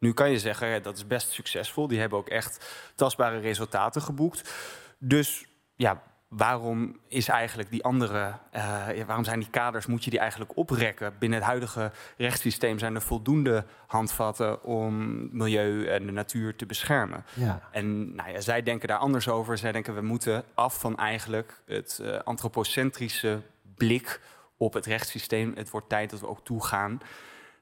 Nu 0.00 0.12
kan 0.12 0.30
je 0.30 0.38
zeggen, 0.38 0.82
dat 0.82 0.96
is 0.96 1.06
best 1.06 1.30
succesvol. 1.30 1.88
Die 1.88 2.00
hebben 2.00 2.18
ook 2.18 2.28
echt 2.28 2.74
tastbare 2.94 3.38
resultaten 3.38 4.02
geboekt. 4.02 4.54
Dus 4.98 5.46
ja, 5.76 6.02
waarom 6.28 6.96
is 7.08 7.28
eigenlijk 7.28 7.70
die 7.70 7.84
andere, 7.84 8.38
uh, 8.56 8.86
ja, 8.96 9.04
waarom 9.04 9.24
zijn 9.24 9.38
die 9.38 9.50
kaders, 9.50 9.86
moet 9.86 10.04
je 10.04 10.10
die 10.10 10.18
eigenlijk 10.18 10.56
oprekken? 10.56 11.14
Binnen 11.18 11.38
het 11.38 11.48
huidige 11.48 11.92
rechtssysteem 12.16 12.78
zijn 12.78 12.94
er 12.94 13.02
voldoende 13.02 13.64
handvatten 13.86 14.62
om 14.64 15.28
milieu 15.36 15.86
en 15.86 16.06
de 16.06 16.12
natuur 16.12 16.56
te 16.56 16.66
beschermen. 16.66 17.24
Ja. 17.34 17.68
En 17.70 18.14
nou 18.14 18.30
ja, 18.30 18.40
zij 18.40 18.62
denken 18.62 18.88
daar 18.88 18.98
anders 18.98 19.28
over. 19.28 19.58
Zij 19.58 19.72
denken 19.72 19.94
we 19.94 20.00
moeten 20.00 20.44
af 20.54 20.80
van 20.80 20.96
eigenlijk 20.96 21.60
het 21.66 21.98
uh, 22.02 22.18
antropocentrische 22.18 23.40
blik 23.74 24.20
op 24.56 24.72
het 24.72 24.86
rechtssysteem. 24.86 25.52
Het 25.56 25.70
wordt 25.70 25.88
tijd 25.88 26.10
dat 26.10 26.20
we 26.20 26.28
ook 26.28 26.44
toegaan 26.44 27.00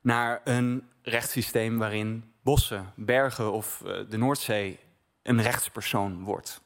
naar 0.00 0.40
een 0.44 0.88
rechtssysteem 1.02 1.78
waarin 1.78 2.32
bossen, 2.42 2.92
bergen 2.96 3.52
of 3.52 3.82
uh, 3.86 3.92
de 4.08 4.16
Noordzee 4.16 4.78
een 5.22 5.42
rechtspersoon 5.42 6.22
wordt. 6.24 6.60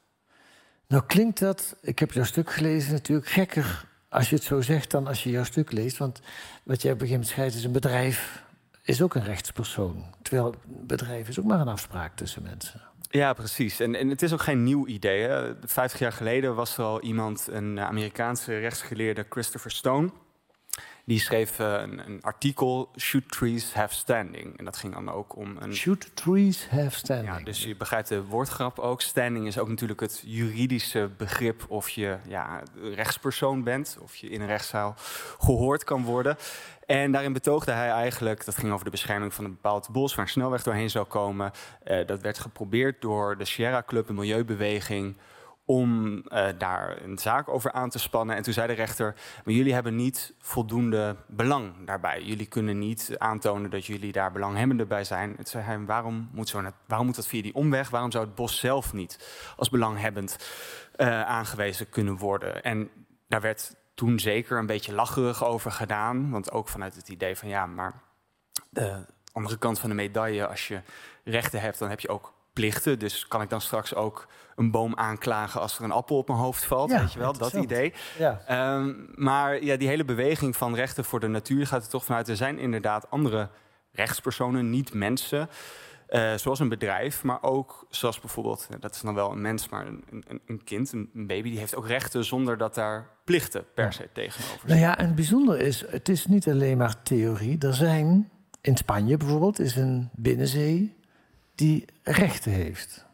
Nou 0.87 1.03
klinkt 1.05 1.39
dat, 1.39 1.75
ik 1.81 1.99
heb 1.99 2.11
jouw 2.11 2.23
stuk 2.23 2.51
gelezen 2.51 2.91
natuurlijk, 2.91 3.27
gekker 3.27 3.85
als 4.09 4.29
je 4.29 4.35
het 4.35 4.43
zo 4.43 4.61
zegt 4.61 4.91
dan 4.91 5.07
als 5.07 5.23
je 5.23 5.29
jouw 5.29 5.43
stuk 5.43 5.71
leest. 5.71 5.97
Want 5.97 6.21
wat 6.63 6.81
jij 6.81 6.91
op 6.91 7.01
een 7.01 7.07
gegeven 7.07 7.35
moment 7.35 7.55
is 7.55 7.63
een 7.63 7.71
bedrijf 7.71 8.43
is 8.83 9.01
ook 9.01 9.15
een 9.15 9.23
rechtspersoon. 9.23 10.05
Terwijl 10.21 10.47
een 10.47 10.87
bedrijf 10.87 11.27
is 11.27 11.39
ook 11.39 11.45
maar 11.45 11.59
een 11.59 11.67
afspraak 11.67 12.15
tussen 12.15 12.43
mensen. 12.43 12.81
Ja, 13.09 13.33
precies. 13.33 13.79
En, 13.79 13.95
en 13.95 14.09
het 14.09 14.21
is 14.21 14.33
ook 14.33 14.41
geen 14.41 14.63
nieuw 14.63 14.87
idee. 14.87 15.21
Hè. 15.21 15.53
Vijftig 15.63 15.99
jaar 15.99 16.11
geleden 16.11 16.55
was 16.55 16.77
er 16.77 16.83
al 16.83 17.01
iemand, 17.01 17.47
een 17.51 17.79
Amerikaanse 17.79 18.59
rechtsgeleerde 18.59 19.25
Christopher 19.29 19.71
Stone 19.71 20.11
die 21.05 21.19
schreef 21.19 21.59
uh, 21.59 21.71
een, 21.81 22.05
een, 22.05 22.21
artikel, 22.21 22.89
Should 22.97 23.31
Trees 23.31 23.73
Have 23.73 23.95
Standing? 23.95 24.57
En 24.57 24.65
dat 24.65 24.77
ging 24.77 24.93
dan 24.93 25.11
ook 25.11 25.35
om 25.35 25.57
een... 25.59 25.75
Should 25.75 26.15
Trees 26.15 26.67
Have 26.69 26.97
Standing? 26.97 27.37
Ja, 27.37 27.43
dus 27.43 27.63
je 27.63 27.75
begrijpt 27.75 28.07
de 28.07 28.23
woordgrap 28.23 28.79
ook. 28.79 29.01
Standing 29.01 29.47
is 29.47 29.57
ook 29.57 29.67
natuurlijk 29.67 29.99
het 29.99 30.23
juridische 30.25 31.09
begrip 31.17 31.65
of 31.67 31.89
je 31.89 32.17
ja, 32.27 32.61
rechtspersoon 32.93 33.63
bent... 33.63 33.97
of 34.01 34.15
je 34.15 34.29
in 34.29 34.41
een 34.41 34.47
rechtszaal 34.47 34.95
gehoord 35.39 35.83
kan 35.83 36.03
worden. 36.03 36.37
En 36.85 37.11
daarin 37.11 37.33
betoogde 37.33 37.71
hij 37.71 37.89
eigenlijk, 37.89 38.45
dat 38.45 38.57
ging 38.57 38.71
over 38.71 38.85
de 38.85 38.91
bescherming 38.91 39.33
van 39.33 39.45
een 39.45 39.51
bepaald 39.51 39.89
bos... 39.91 40.15
waar 40.15 40.25
een 40.25 40.31
snelweg 40.31 40.63
doorheen 40.63 40.89
zou 40.89 41.05
komen. 41.05 41.51
Uh, 41.87 42.05
dat 42.05 42.21
werd 42.21 42.39
geprobeerd 42.39 43.01
door 43.01 43.37
de 43.37 43.45
Sierra 43.45 43.83
Club, 43.85 44.09
een 44.09 44.15
milieubeweging 44.15 45.15
om 45.65 46.15
uh, 46.15 46.47
daar 46.57 47.01
een 47.01 47.17
zaak 47.17 47.49
over 47.49 47.71
aan 47.71 47.89
te 47.89 47.99
spannen. 47.99 48.35
En 48.35 48.43
toen 48.43 48.53
zei 48.53 48.67
de 48.67 48.73
rechter, 48.73 49.15
maar 49.45 49.53
jullie 49.53 49.73
hebben 49.73 49.95
niet 49.95 50.33
voldoende 50.39 51.15
belang 51.27 51.73
daarbij. 51.85 52.21
Jullie 52.21 52.45
kunnen 52.45 52.79
niet 52.79 53.15
aantonen 53.17 53.69
dat 53.69 53.85
jullie 53.85 54.11
daar 54.11 54.31
belanghebbende 54.31 54.85
bij 54.85 55.03
zijn. 55.03 55.35
Zei 55.43 55.63
hij, 55.63 55.79
waarom 55.79 56.29
moet, 56.31 56.49
zo 56.49 56.63
waarom 56.87 57.05
moet 57.07 57.15
dat 57.15 57.27
via 57.27 57.41
die 57.41 57.55
omweg? 57.55 57.89
Waarom 57.89 58.11
zou 58.11 58.25
het 58.25 58.35
bos 58.35 58.59
zelf 58.59 58.93
niet 58.93 59.29
als 59.57 59.69
belanghebbend 59.69 60.49
uh, 60.95 61.21
aangewezen 61.21 61.89
kunnen 61.89 62.17
worden? 62.17 62.63
En 62.63 62.89
daar 63.27 63.41
werd 63.41 63.75
toen 63.93 64.19
zeker 64.19 64.57
een 64.57 64.65
beetje 64.65 64.93
lacherig 64.93 65.45
over 65.45 65.71
gedaan. 65.71 66.29
Want 66.29 66.51
ook 66.51 66.67
vanuit 66.67 66.95
het 66.95 67.09
idee 67.09 67.35
van, 67.35 67.47
ja, 67.47 67.65
maar 67.65 68.01
de 68.69 69.05
andere 69.31 69.57
kant 69.57 69.79
van 69.79 69.89
de 69.89 69.95
medaille... 69.95 70.47
als 70.47 70.67
je 70.67 70.81
rechten 71.23 71.61
hebt, 71.61 71.79
dan 71.79 71.89
heb 71.89 71.99
je 71.99 72.09
ook 72.09 72.33
plichten. 72.53 72.99
Dus 72.99 73.27
kan 73.27 73.41
ik 73.41 73.49
dan 73.49 73.61
straks 73.61 73.95
ook 73.95 74.27
een 74.55 74.71
boom 74.71 74.95
aanklagen 74.95 75.61
als 75.61 75.77
er 75.77 75.83
een 75.83 75.91
appel 75.91 76.17
op 76.17 76.27
mijn 76.27 76.39
hoofd 76.39 76.65
valt? 76.65 76.89
Ja, 76.91 76.99
weet 76.99 77.13
je 77.13 77.19
wel, 77.19 77.33
dat 77.33 77.53
idee. 77.53 77.93
Ja. 78.17 78.75
Um, 78.75 79.09
maar 79.15 79.63
ja, 79.63 79.75
die 79.75 79.87
hele 79.87 80.05
beweging 80.05 80.55
van 80.55 80.75
rechten 80.75 81.05
voor 81.05 81.19
de 81.19 81.27
natuur 81.27 81.67
gaat 81.67 81.83
er 81.83 81.89
toch 81.89 82.05
vanuit. 82.05 82.27
Er 82.27 82.35
zijn 82.35 82.59
inderdaad 82.59 83.09
andere 83.09 83.49
rechtspersonen, 83.91 84.69
niet 84.69 84.93
mensen. 84.93 85.49
Uh, 86.09 86.33
zoals 86.35 86.59
een 86.59 86.69
bedrijf, 86.69 87.23
maar 87.23 87.43
ook 87.43 87.85
zoals 87.89 88.19
bijvoorbeeld, 88.19 88.67
dat 88.79 88.95
is 88.95 89.01
dan 89.01 89.13
wel 89.13 89.31
een 89.31 89.41
mens, 89.41 89.69
maar 89.69 89.87
een, 89.87 90.03
een, 90.09 90.41
een 90.45 90.63
kind, 90.63 90.91
een, 90.91 91.09
baby, 91.13 91.49
die 91.49 91.59
heeft 91.59 91.75
ook 91.75 91.87
rechten 91.87 92.25
zonder 92.25 92.57
dat 92.57 92.75
daar 92.75 93.09
plichten 93.23 93.65
per 93.73 93.93
se 93.93 94.09
tegenover 94.13 94.59
zijn. 94.59 94.79
Nou 94.79 94.79
ja, 94.79 94.97
en 94.97 95.05
het 95.05 95.15
bijzondere 95.15 95.63
is, 95.63 95.85
het 95.87 96.09
is 96.09 96.25
niet 96.25 96.47
alleen 96.47 96.77
maar 96.77 97.03
theorie. 97.03 97.57
Er 97.59 97.73
zijn, 97.73 98.29
in 98.61 98.77
Spanje 98.77 99.17
bijvoorbeeld, 99.17 99.59
is 99.59 99.75
een 99.75 100.09
binnenzee 100.13 100.95
die 101.55 101.85
rechten 102.03 102.51
heeft. 102.51 103.05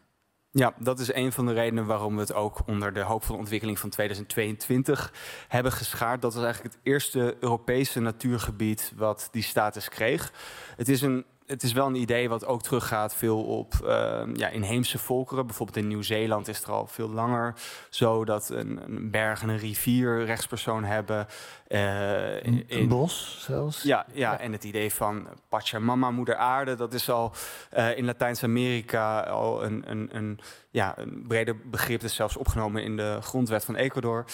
Ja, 0.52 0.74
dat 0.78 0.98
is 0.98 1.12
een 1.12 1.32
van 1.32 1.46
de 1.46 1.52
redenen 1.52 1.86
waarom 1.86 2.14
we 2.14 2.20
het 2.20 2.32
ook 2.32 2.60
onder 2.66 2.92
de 2.92 3.00
hoop 3.00 3.24
van 3.24 3.36
ontwikkeling 3.36 3.78
van 3.78 3.90
2022 3.90 5.12
hebben 5.48 5.72
geschaard. 5.72 6.22
Dat 6.22 6.34
was 6.34 6.44
eigenlijk 6.44 6.74
het 6.74 6.84
eerste 6.84 7.36
Europese 7.40 8.00
natuurgebied 8.00 8.92
wat 8.96 9.28
die 9.30 9.42
status 9.42 9.88
kreeg. 9.88 10.32
Het 10.76 10.88
is 10.88 11.02
een 11.02 11.24
het 11.50 11.62
is 11.62 11.72
wel 11.72 11.86
een 11.86 11.94
idee 11.94 12.28
wat 12.28 12.46
ook 12.46 12.62
teruggaat 12.62 13.14
veel 13.14 13.42
op 13.42 13.74
uh, 13.84 14.22
ja, 14.34 14.48
inheemse 14.48 14.98
volkeren. 14.98 15.46
Bijvoorbeeld 15.46 15.76
in 15.76 15.88
Nieuw-Zeeland 15.88 16.48
is 16.48 16.56
het 16.56 16.66
er 16.66 16.72
al 16.72 16.86
veel 16.86 17.08
langer 17.08 17.54
zo 17.88 18.24
dat 18.24 18.48
een, 18.48 18.80
een 18.84 19.10
berg 19.10 19.42
en 19.42 19.48
een 19.48 19.58
rivier 19.58 20.24
rechtspersoon 20.24 20.84
hebben. 20.84 21.26
Uh, 21.68 22.44
in, 22.44 22.64
een 22.68 22.88
bos 22.88 23.44
zelfs? 23.46 23.82
Ja, 23.82 24.06
ja, 24.12 24.38
en 24.38 24.52
het 24.52 24.64
idee 24.64 24.92
van 24.92 25.28
Pachamama, 25.48 26.10
moeder 26.10 26.36
aarde, 26.36 26.74
dat 26.74 26.94
is 26.94 27.10
al 27.10 27.32
uh, 27.76 27.96
in 27.96 28.04
Latijns-Amerika 28.04 29.20
al 29.20 29.64
een, 29.64 29.90
een, 29.90 30.08
een, 30.12 30.40
ja, 30.70 30.98
een 30.98 31.24
breder 31.28 31.56
begrip. 31.70 32.00
Dat 32.00 32.10
is 32.10 32.16
zelfs 32.16 32.36
opgenomen 32.36 32.82
in 32.82 32.96
de 32.96 33.18
grondwet 33.20 33.64
van 33.64 33.74
Ecuador. 33.76 34.24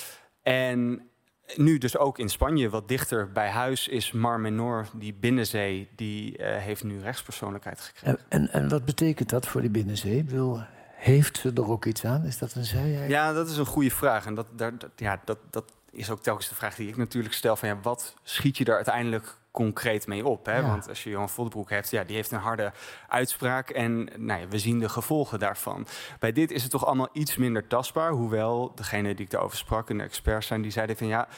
En 0.42 1.10
nu 1.54 1.78
dus 1.78 1.96
ook 1.96 2.18
in 2.18 2.28
Spanje, 2.28 2.70
wat 2.70 2.88
dichter 2.88 3.32
bij 3.32 3.48
huis, 3.48 3.88
is 3.88 4.12
Mar 4.12 4.40
Menor, 4.40 4.86
die 4.94 5.14
binnenzee, 5.14 5.88
die 5.96 6.38
uh, 6.38 6.56
heeft 6.56 6.84
nu 6.84 7.00
rechtspersoonlijkheid 7.00 7.80
gekregen. 7.80 8.18
En, 8.28 8.40
en, 8.40 8.52
en, 8.52 8.68
wat 8.68 8.84
betekent 8.84 9.30
dat 9.30 9.46
voor 9.46 9.60
die 9.60 9.70
binnenzee? 9.70 10.16
Ik 10.18 10.26
bedoel, 10.26 10.60
heeft 10.94 11.38
ze 11.38 11.52
er 11.54 11.70
ook 11.70 11.84
iets 11.84 12.04
aan? 12.04 12.24
Is 12.24 12.38
dat 12.38 12.54
een 12.54 12.64
zij? 12.64 13.08
Ja, 13.08 13.32
dat 13.32 13.48
is 13.48 13.56
een 13.56 13.66
goede 13.66 13.90
vraag. 13.90 14.26
En 14.26 14.34
dat, 14.34 14.46
daar, 14.56 14.78
dat, 14.78 14.90
ja, 14.96 15.20
dat, 15.24 15.38
dat 15.50 15.72
is 15.90 16.10
ook 16.10 16.22
telkens 16.22 16.48
de 16.48 16.54
vraag 16.54 16.74
die 16.74 16.88
ik 16.88 16.96
natuurlijk 16.96 17.34
stel: 17.34 17.56
van 17.56 17.68
ja, 17.68 17.78
wat 17.82 18.14
schiet 18.22 18.58
je 18.58 18.64
daar 18.64 18.76
uiteindelijk 18.76 19.36
concreet 19.56 20.06
mee 20.06 20.26
op. 20.26 20.46
Hè? 20.46 20.62
Want 20.62 20.88
als 20.88 21.04
je 21.04 21.10
Johan 21.10 21.28
Voldebroek 21.28 21.70
hebt, 21.70 21.90
ja, 21.90 22.04
die 22.04 22.16
heeft 22.16 22.30
een 22.30 22.38
harde 22.38 22.72
uitspraak. 23.08 23.70
En 23.70 24.08
nou 24.16 24.40
ja, 24.40 24.48
we 24.48 24.58
zien 24.58 24.78
de 24.78 24.88
gevolgen 24.88 25.38
daarvan. 25.38 25.86
Bij 26.18 26.32
dit 26.32 26.50
is 26.50 26.62
het 26.62 26.70
toch 26.70 26.86
allemaal 26.86 27.08
iets 27.12 27.36
minder 27.36 27.66
tastbaar. 27.66 28.10
Hoewel 28.10 28.72
degene 28.74 29.14
die 29.14 29.24
ik 29.24 29.30
daarover 29.30 29.56
sprak, 29.56 29.90
en 29.90 29.98
de 29.98 30.04
experts 30.04 30.46
zijn, 30.46 30.62
die 30.62 30.70
zeiden 30.70 30.96
van 30.96 31.06
ja, 31.06 31.28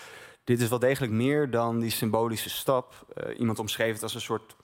dit 0.44 0.60
is 0.60 0.68
wel 0.68 0.78
degelijk 0.78 1.12
meer 1.12 1.50
dan 1.50 1.78
die 1.80 1.90
symbolische 1.90 2.50
stap. 2.50 3.06
Uh, 3.14 3.38
iemand 3.38 3.58
omschreef 3.58 3.92
het 3.92 4.02
als 4.02 4.14
een 4.14 4.20
soort 4.20 4.56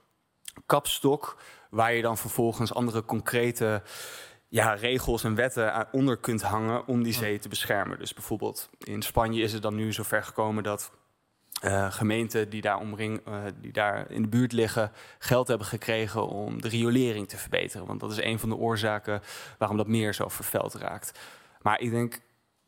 kapstok, 0.66 1.36
waar 1.70 1.94
je 1.94 2.02
dan 2.02 2.18
vervolgens 2.18 2.74
andere 2.74 3.04
concrete 3.04 3.82
ja, 4.48 4.74
regels 4.74 5.24
en 5.24 5.34
wetten 5.34 5.86
onder 5.92 6.16
kunt 6.16 6.42
hangen 6.42 6.86
om 6.86 7.02
die 7.02 7.12
zee 7.12 7.38
te 7.38 7.48
beschermen. 7.48 7.98
Dus 7.98 8.14
bijvoorbeeld 8.14 8.70
in 8.78 9.02
Spanje 9.02 9.42
is 9.42 9.52
het 9.52 9.62
dan 9.62 9.74
nu 9.74 9.92
zover 9.92 10.22
gekomen 10.22 10.62
dat 10.62 10.92
uh, 11.62 11.92
gemeenten 11.92 12.50
die 12.50 12.60
daar, 12.60 12.78
omring, 12.78 13.20
uh, 13.28 13.34
die 13.60 13.72
daar 13.72 14.10
in 14.10 14.22
de 14.22 14.28
buurt 14.28 14.52
liggen 14.52 14.92
geld 15.18 15.48
hebben 15.48 15.66
gekregen 15.66 16.28
om 16.28 16.60
de 16.60 16.68
riolering 16.68 17.28
te 17.28 17.36
verbeteren. 17.36 17.86
Want 17.86 18.00
dat 18.00 18.12
is 18.12 18.22
een 18.22 18.38
van 18.38 18.48
de 18.48 18.56
oorzaken 18.56 19.22
waarom 19.58 19.76
dat 19.76 19.86
meer 19.86 20.14
zo 20.14 20.28
vervuild 20.28 20.74
raakt. 20.74 21.18
Maar 21.62 21.80
ik 21.80 21.90
denk 21.90 22.20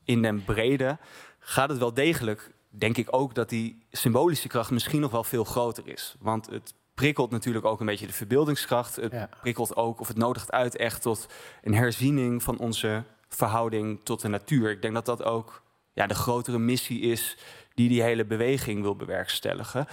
in 0.05 0.23
den 0.23 0.45
brede 0.45 0.99
gaat 1.39 1.69
het 1.69 1.79
wel 1.79 1.95
degelijk, 1.95 2.51
denk 2.69 2.97
ik 2.97 3.09
ook, 3.11 3.35
dat 3.35 3.49
die 3.49 3.87
symbolische 3.91 4.49
kracht 4.49 4.71
misschien 4.71 5.01
nog 5.01 5.11
wel 5.11 5.25
veel 5.25 5.45
groter 5.45 5.89
is. 5.89 6.17
Want 6.21 6.47
het 6.47 6.75
prikkelt 6.95 7.31
natuurlijk 7.31 7.65
ook 7.65 7.81
een 7.81 7.87
beetje 7.87 8.07
de 8.07 8.13
verbeeldingskracht. 8.13 8.97
Het 8.97 9.13
ja. 9.13 9.29
prikkelt 9.41 9.77
ook, 9.77 10.01
of 10.01 10.09
het 10.09 10.17
nodigt 10.17 10.53
uit 10.53 10.77
echt 10.77 11.03
tot 11.03 11.27
een 11.63 11.75
herziening 11.75 12.43
van 12.43 12.59
onze 12.59 13.03
verhouding 13.29 14.01
tot 14.03 14.21
de 14.21 14.29
natuur. 14.29 14.71
Ik 14.71 14.83
denk 14.83 14.95
dat 14.95 15.07
dat 15.07 15.23
ook 15.23 15.63
ja, 15.97 16.07
de 16.07 16.15
grotere 16.15 16.59
missie 16.59 17.01
is 17.01 17.37
die 17.75 17.89
die 17.89 18.03
hele 18.03 18.25
beweging 18.25 18.83
wil 18.83 18.97
bewerkstelligen. 18.97 19.87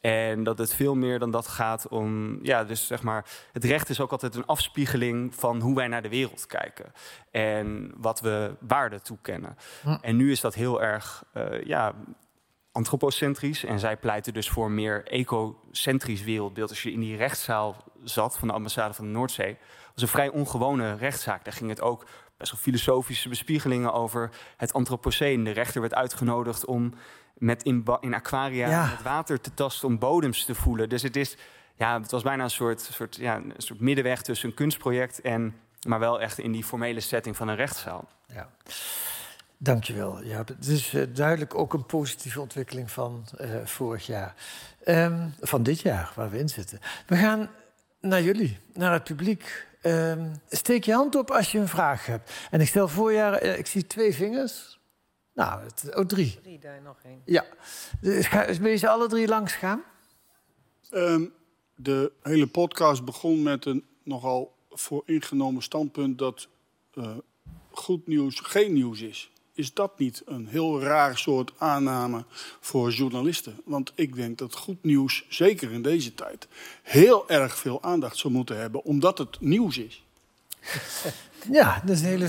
En 0.00 0.44
dat 0.44 0.58
het 0.58 0.74
veel 0.74 0.94
meer 0.94 1.18
dan 1.18 1.30
dat 1.30 1.46
gaat 1.46 1.88
om, 1.88 2.38
ja, 2.42 2.64
dus 2.64 2.86
zeg 2.86 3.02
maar, 3.02 3.24
het 3.52 3.64
recht 3.64 3.88
is 3.88 4.00
ook 4.00 4.10
altijd 4.12 4.34
een 4.34 4.46
afspiegeling 4.46 5.34
van 5.34 5.60
hoe 5.60 5.74
wij 5.74 5.88
naar 5.88 6.02
de 6.02 6.08
wereld 6.08 6.46
kijken 6.46 6.92
en 7.30 7.92
wat 7.96 8.20
we 8.20 8.54
waarde 8.60 9.00
toekennen. 9.00 9.56
Hm. 9.82 9.96
En 10.00 10.16
nu 10.16 10.30
is 10.30 10.40
dat 10.40 10.54
heel 10.54 10.82
erg, 10.82 11.24
uh, 11.34 11.64
ja, 11.64 11.94
antropocentrisch. 12.72 13.64
En 13.64 13.78
zij 13.78 13.96
pleiten 13.96 14.32
dus 14.32 14.48
voor 14.48 14.66
een 14.66 14.74
meer 14.74 15.06
ecocentrisch 15.06 16.22
wereldbeeld. 16.22 16.68
Als 16.68 16.82
je 16.82 16.92
in 16.92 17.00
die 17.00 17.16
rechtszaal 17.16 17.84
zat 18.04 18.38
van 18.38 18.48
de 18.48 18.54
ambassade 18.54 18.94
van 18.94 19.04
de 19.04 19.10
Noordzee, 19.10 19.56
was 19.94 20.02
een 20.02 20.08
vrij 20.08 20.28
ongewone 20.28 20.96
rechtszaak. 20.96 21.44
Daar 21.44 21.54
ging 21.54 21.70
het 21.70 21.80
ook 21.80 22.06
best 22.42 22.54
wel 22.54 22.72
filosofische 22.72 23.28
bespiegelingen 23.28 23.92
over 23.92 24.30
het 24.56 24.72
antropoceen. 24.72 25.44
De 25.44 25.50
rechter 25.50 25.80
werd 25.80 25.94
uitgenodigd 25.94 26.64
om 26.64 26.94
met 27.34 27.62
in, 27.62 27.84
in 28.00 28.14
aquaria 28.14 28.68
ja. 28.68 28.86
het 28.86 29.02
water 29.02 29.40
te 29.40 29.54
tasten 29.54 29.88
om 29.88 29.98
bodems 29.98 30.44
te 30.44 30.54
voelen. 30.54 30.88
Dus 30.88 31.02
het 31.02 31.16
is, 31.16 31.36
ja, 31.74 32.00
het 32.00 32.10
was 32.10 32.22
bijna 32.22 32.42
een 32.42 32.50
soort, 32.50 32.80
soort, 32.80 33.16
ja, 33.16 33.36
een 33.36 33.54
soort 33.56 33.80
middenweg 33.80 34.22
tussen 34.22 34.48
een 34.48 34.54
kunstproject 34.54 35.20
en, 35.20 35.54
maar 35.86 35.98
wel 35.98 36.20
echt 36.20 36.38
in 36.38 36.52
die 36.52 36.64
formele 36.64 37.00
setting 37.00 37.36
van 37.36 37.48
een 37.48 37.56
rechtszaal. 37.56 38.08
Ja. 38.26 38.50
Dankjewel. 39.56 40.22
Ja, 40.22 40.38
het 40.38 40.66
is 40.66 40.94
uh, 40.94 41.02
duidelijk 41.14 41.54
ook 41.54 41.72
een 41.72 41.86
positieve 41.86 42.40
ontwikkeling 42.40 42.90
van 42.90 43.24
uh, 43.40 43.50
vorig 43.64 44.06
jaar. 44.06 44.34
Um, 44.86 45.34
van 45.40 45.62
dit 45.62 45.80
jaar, 45.80 46.12
waar 46.14 46.30
we 46.30 46.38
in 46.38 46.48
zitten. 46.48 46.80
We 47.06 47.16
gaan 47.16 47.50
naar 48.00 48.22
jullie, 48.22 48.58
naar 48.72 48.92
het 48.92 49.04
publiek. 49.04 49.70
Um, 49.86 50.40
steek 50.48 50.84
je 50.84 50.92
hand 50.92 51.14
op 51.14 51.30
als 51.30 51.52
je 51.52 51.58
een 51.58 51.68
vraag 51.68 52.06
hebt. 52.06 52.32
En 52.50 52.60
ik 52.60 52.66
stel 52.66 52.88
voor, 52.88 53.12
ja, 53.12 53.42
uh, 53.42 53.58
ik 53.58 53.66
zie 53.66 53.86
twee 53.86 54.14
vingers. 54.14 54.80
Nou, 55.34 55.64
het, 55.64 55.96
oh, 55.96 56.06
drie. 56.06 56.38
Drie, 56.42 56.58
daar 56.58 56.82
nog 56.82 56.96
één. 57.04 57.22
Ja. 57.24 57.44
Dus 58.00 58.26
ga, 58.26 58.54
wil 58.54 58.70
je 58.70 58.76
ze 58.76 58.88
alle 58.88 59.08
drie 59.08 59.28
langs 59.28 59.52
gaan? 59.52 59.82
Um, 60.90 61.32
de 61.76 62.12
hele 62.22 62.46
podcast 62.46 63.04
begon 63.04 63.42
met 63.42 63.64
een 63.64 63.84
nogal 64.04 64.56
vooringenomen 64.70 65.62
standpunt 65.62 66.18
dat 66.18 66.48
uh, 66.94 67.16
goed 67.70 68.06
nieuws 68.06 68.40
geen 68.40 68.72
nieuws 68.72 69.00
is. 69.00 69.31
Is 69.54 69.74
dat 69.74 69.98
niet 69.98 70.22
een 70.26 70.46
heel 70.46 70.80
raar 70.80 71.18
soort 71.18 71.52
aanname 71.58 72.24
voor 72.60 72.90
journalisten? 72.90 73.60
Want 73.64 73.92
ik 73.94 74.14
denk 74.14 74.38
dat 74.38 74.54
goed 74.54 74.82
nieuws, 74.82 75.26
zeker 75.28 75.72
in 75.72 75.82
deze 75.82 76.14
tijd, 76.14 76.48
heel 76.82 77.28
erg 77.28 77.56
veel 77.56 77.82
aandacht 77.82 78.16
zou 78.16 78.32
moeten 78.32 78.58
hebben, 78.58 78.84
omdat 78.84 79.18
het 79.18 79.40
nieuws 79.40 79.78
is. 79.78 80.04
Ja, 81.50 81.82
dat 81.84 81.96
is 81.96 82.00
een 82.00 82.06
hele. 82.06 82.28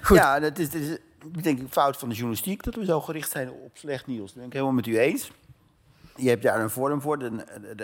Goed. 0.00 0.16
Ja, 0.16 0.40
dat 0.40 0.58
is, 0.58 0.70
dat 0.70 0.80
is 0.80 0.98
denk 1.42 1.60
ik 1.60 1.66
fout 1.70 1.96
van 1.96 2.08
de 2.08 2.14
journalistiek 2.14 2.62
dat 2.62 2.74
we 2.74 2.84
zo 2.84 3.00
gericht 3.00 3.30
zijn 3.30 3.50
op 3.50 3.70
slecht 3.72 4.06
nieuws. 4.06 4.26
Dat 4.26 4.34
ben 4.34 4.44
ik 4.44 4.52
helemaal 4.52 4.74
met 4.74 4.86
u 4.86 4.98
eens. 4.98 5.30
Je 6.16 6.28
hebt 6.28 6.42
daar 6.42 6.60
een 6.60 6.70
vorm 6.70 7.00
voor, 7.00 7.18
de, 7.18 7.30
de, 7.60 7.74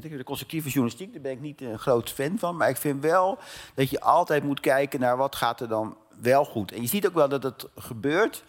de, 0.00 0.16
de 0.16 0.24
constructieve 0.24 0.68
journalistiek. 0.68 1.12
Daar 1.12 1.22
ben 1.22 1.32
ik 1.32 1.40
niet 1.40 1.60
een 1.60 1.78
groot 1.78 2.10
fan 2.10 2.38
van. 2.38 2.56
Maar 2.56 2.68
ik 2.68 2.76
vind 2.76 3.02
wel 3.02 3.38
dat 3.74 3.90
je 3.90 4.00
altijd 4.00 4.44
moet 4.44 4.60
kijken 4.60 5.00
naar 5.00 5.16
wat 5.16 5.36
gaat 5.36 5.60
er 5.60 5.68
dan 5.68 5.96
wel 6.22 6.44
goed. 6.44 6.72
En 6.72 6.82
je 6.82 6.88
ziet 6.88 7.06
ook 7.06 7.14
wel 7.14 7.28
dat 7.28 7.42
het 7.42 7.66
gebeurt. 7.76 8.44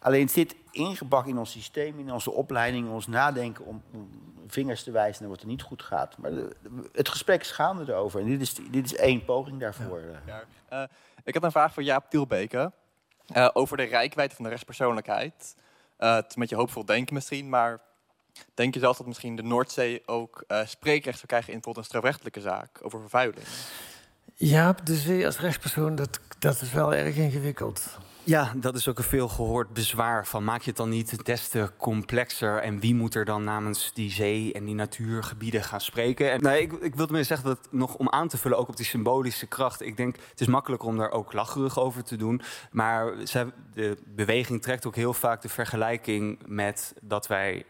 Alleen 0.00 0.28
zit 0.28 0.54
ingebakken 0.70 1.30
in 1.30 1.38
ons 1.38 1.50
systeem, 1.50 1.98
in 1.98 2.12
onze 2.12 2.30
opleiding, 2.30 2.86
in 2.86 2.92
ons 2.92 3.06
nadenken 3.06 3.64
om, 3.64 3.82
vingers 4.46 4.82
te 4.82 4.90
wijzen 4.90 5.22
naar 5.22 5.30
wat 5.30 5.40
er 5.40 5.46
niet 5.46 5.62
goed 5.62 5.82
gaat. 5.82 6.18
Maar 6.18 6.30
het 6.92 7.08
gesprek 7.08 7.40
is 7.40 7.58
erover. 7.58 8.20
En 8.20 8.26
dit 8.26 8.40
is, 8.40 8.54
dit 8.70 8.84
is 8.84 8.96
één 8.96 9.24
poging 9.24 9.60
daarvoor. 9.60 10.00
Ja. 10.26 10.44
Uh, 10.72 10.82
ik 11.24 11.34
had 11.34 11.42
een 11.42 11.50
vraag 11.50 11.72
voor 11.72 11.82
Jaap 11.82 12.10
Tielbeke. 12.10 12.72
Uh, 13.36 13.48
over 13.52 13.76
de 13.76 13.82
rijkwijde 13.82 14.34
van 14.34 14.44
de 14.44 14.50
rechtspersoonlijkheid. 14.50 15.56
Uh, 15.98 16.14
het 16.14 16.26
is 16.28 16.34
een 16.34 16.40
beetje 16.40 16.56
hoopvol 16.56 16.84
denken 16.84 17.14
misschien, 17.14 17.48
maar 17.48 17.80
denk 18.54 18.74
je 18.74 18.80
zelf 18.80 18.96
dat 18.96 19.06
misschien 19.06 19.36
de 19.36 19.42
Noordzee 19.42 20.02
ook 20.06 20.44
uh, 20.48 20.66
spreekrecht 20.66 21.16
zou 21.16 21.26
krijgen 21.26 21.52
in 21.52 21.54
bijvoorbeeld 21.54 21.84
een 21.84 21.90
strafrechtelijke 21.90 22.40
zaak 22.40 22.78
over 22.82 23.00
vervuiling? 23.00 23.46
Ja, 24.40 24.74
de 24.84 24.96
zee 24.96 25.26
als 25.26 25.38
rechtspersoon, 25.38 25.94
dat, 25.94 26.20
dat 26.38 26.60
is 26.60 26.72
wel 26.72 26.94
erg 26.94 27.16
ingewikkeld. 27.16 27.98
Ja, 28.24 28.52
dat 28.56 28.76
is 28.76 28.88
ook 28.88 28.98
een 28.98 29.04
veel 29.04 29.28
gehoord 29.28 29.72
bezwaar 29.72 30.26
van 30.26 30.44
maak 30.44 30.60
je 30.60 30.68
het 30.68 30.76
dan 30.76 30.88
niet 30.88 31.24
des 31.24 31.48
te 31.48 31.70
complexer 31.76 32.58
en 32.58 32.80
wie 32.80 32.94
moet 32.94 33.14
er 33.14 33.24
dan 33.24 33.44
namens 33.44 33.90
die 33.94 34.10
zee 34.10 34.52
en 34.52 34.64
die 34.64 34.74
natuurgebieden 34.74 35.62
gaan 35.62 35.80
spreken? 35.80 36.30
En, 36.30 36.40
nee, 36.40 36.62
ik, 36.62 36.72
ik 36.72 36.94
wilde 36.94 37.12
meer 37.12 37.24
zeggen 37.24 37.46
dat 37.46 37.68
nog 37.70 37.94
om 37.94 38.08
aan 38.08 38.28
te 38.28 38.36
vullen 38.36 38.58
ook 38.58 38.68
op 38.68 38.76
die 38.76 38.86
symbolische 38.86 39.46
kracht. 39.46 39.80
Ik 39.80 39.96
denk 39.96 40.16
het 40.30 40.40
is 40.40 40.46
makkelijker 40.46 40.88
om 40.88 40.96
daar 40.96 41.10
ook 41.10 41.32
lacherig 41.32 41.78
over 41.78 42.04
te 42.04 42.16
doen, 42.16 42.40
maar 42.70 43.12
de 43.72 43.96
beweging 44.06 44.62
trekt 44.62 44.86
ook 44.86 44.96
heel 44.96 45.14
vaak 45.14 45.42
de 45.42 45.48
vergelijking 45.48 46.38
met 46.46 46.94
dat 47.00 47.26
wij 47.26 47.64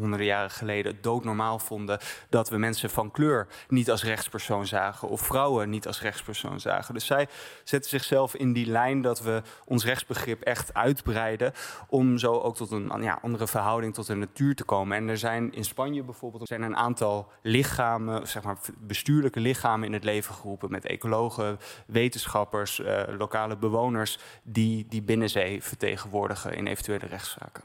honderden 0.00 0.26
jaren 0.26 0.50
geleden 0.50 0.98
doodnormaal 1.00 1.58
vonden 1.58 1.98
dat 2.28 2.48
we 2.48 2.56
mensen 2.56 2.90
van 2.90 3.10
kleur 3.10 3.46
niet 3.68 3.90
als 3.90 4.04
rechtspersoon 4.04 4.66
zagen 4.66 5.08
of 5.08 5.20
vrouwen 5.20 5.70
niet 5.70 5.86
als 5.86 6.00
rechtspersoon 6.00 6.60
zagen. 6.60 6.94
Dus 6.94 7.06
zij 7.06 7.28
zetten 7.64 7.90
zichzelf 7.90 8.34
in 8.34 8.52
die 8.52 8.66
lijn 8.66 9.02
dat 9.02 9.22
we 9.22 9.42
ons 9.64 9.84
rechtsbegrip 9.84 10.42
echt 10.42 10.74
uitbreiden 10.74 11.52
om 11.88 12.18
zo 12.18 12.32
ook 12.32 12.56
tot 12.56 12.70
een 12.70 13.02
ja, 13.02 13.18
andere 13.22 13.46
verhouding 13.46 13.94
tot 13.94 14.06
de 14.06 14.14
natuur 14.14 14.54
te 14.54 14.64
komen. 14.64 14.96
En 14.96 15.08
er 15.08 15.18
zijn 15.18 15.52
in 15.52 15.64
Spanje 15.64 16.02
bijvoorbeeld 16.02 16.48
zijn 16.48 16.62
een 16.62 16.76
aantal 16.76 17.32
lichamen, 17.42 18.28
zeg 18.28 18.42
maar 18.42 18.58
bestuurlijke 18.78 19.40
lichamen 19.40 19.86
in 19.86 19.92
het 19.92 20.04
leven 20.04 20.34
geroepen 20.34 20.70
met 20.70 20.84
ecologen, 20.84 21.58
wetenschappers, 21.86 22.80
eh, 22.80 23.02
lokale 23.18 23.56
bewoners 23.56 24.18
die 24.42 24.86
die 24.88 25.02
binnenzee 25.02 25.62
vertegenwoordigen 25.62 26.54
in 26.54 26.66
eventuele 26.66 27.06
rechtszaken. 27.06 27.62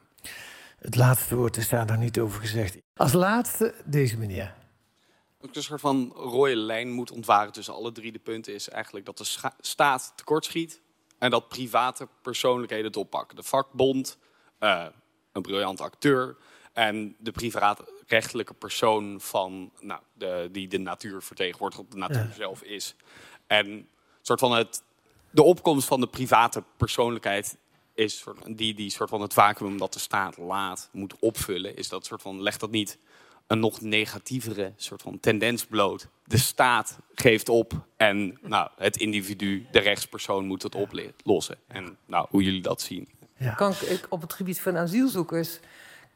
Het 0.78 0.96
laatste 0.96 1.36
woord 1.36 1.58
is 1.58 1.70
daar 1.70 1.86
nog 1.86 1.98
niet 1.98 2.20
over 2.20 2.40
gezegd. 2.40 2.78
Als 2.94 3.14
laatste 3.14 3.74
deze 3.86 4.18
meneer. 4.18 4.56
een 5.40 5.64
soort 5.64 5.82
van 5.82 6.12
rode 6.16 6.56
lijn 6.56 6.92
moet 6.92 7.12
ontwaren 7.12 7.54
tussen 7.54 7.74
alle 7.74 7.92
drie 7.92 8.12
de 8.12 8.20
punten 8.20 8.54
is 8.54 8.70
eigenlijk 8.70 9.06
dat 9.06 9.18
de 9.18 9.52
staat 9.60 10.14
tekortschiet 10.16 10.82
en 11.18 11.30
dat 11.30 11.48
private 11.48 12.08
persoonlijkheden 12.22 12.86
het 12.86 12.98
oppakken. 12.98 13.36
De 13.36 13.44
vakbond, 13.44 14.18
uh, 14.60 14.86
een 15.32 15.42
briljant 15.42 15.82
acteur 15.82 16.38
en 16.74 17.16
de 17.20 17.32
privaatrechtelijke 17.32 18.54
persoon 18.54 19.22
van, 19.22 19.72
nou, 19.80 20.02
de, 20.14 20.50
die 20.52 20.68
de 20.68 20.78
natuur 20.78 21.22
vertegenwoordigt, 21.22 21.92
de 21.92 21.98
natuur 21.98 22.32
zelf 22.36 22.62
is. 22.62 22.96
En 23.48 23.90
soort 24.22 24.40
van 24.40 24.52
het, 24.52 24.84
de 25.32 25.44
opkomst 25.44 25.88
van 25.88 26.00
de 26.00 26.08
private 26.08 26.64
persoonlijkheid 26.78 27.58
is 27.96 28.24
die, 28.48 28.74
die 28.74 28.90
soort 28.90 29.10
van 29.10 29.22
het 29.22 29.34
vacuüm 29.34 29.78
dat 29.78 29.94
de 29.94 30.00
staat 30.00 30.38
laat 30.38 30.90
moet 30.92 31.16
opvullen, 31.20 31.76
is 31.76 31.90
dat 31.90 32.06
soort 32.06 32.22
van 32.22 32.42
legt 32.42 32.60
dat 32.60 32.72
niet 32.72 32.98
een 33.48 33.60
nog 33.60 33.82
negatievere 33.82 34.74
soort 34.76 35.02
van 35.02 35.20
tendens 35.20 35.66
bloot. 35.66 36.08
De 36.24 36.38
staat 36.38 36.98
geeft 37.14 37.50
op 37.50 37.74
en 37.98 38.38
nou, 38.42 38.70
het 38.78 38.98
individu, 38.98 39.66
de 39.72 39.80
rechtspersoon, 39.80 40.46
moet 40.46 40.64
het 40.64 40.76
oplossen. 40.76 41.58
En 41.68 41.98
nou, 42.06 42.28
hoe 42.30 42.44
jullie 42.44 42.62
dat 42.62 42.82
zien. 42.82 43.08
Ja. 43.38 43.54
Kan 43.54 43.72
ik 43.72 44.06
op 44.10 44.22
het 44.22 44.34
gebied 44.34 44.62
van 44.62 44.78
asielzoekers 44.78 45.60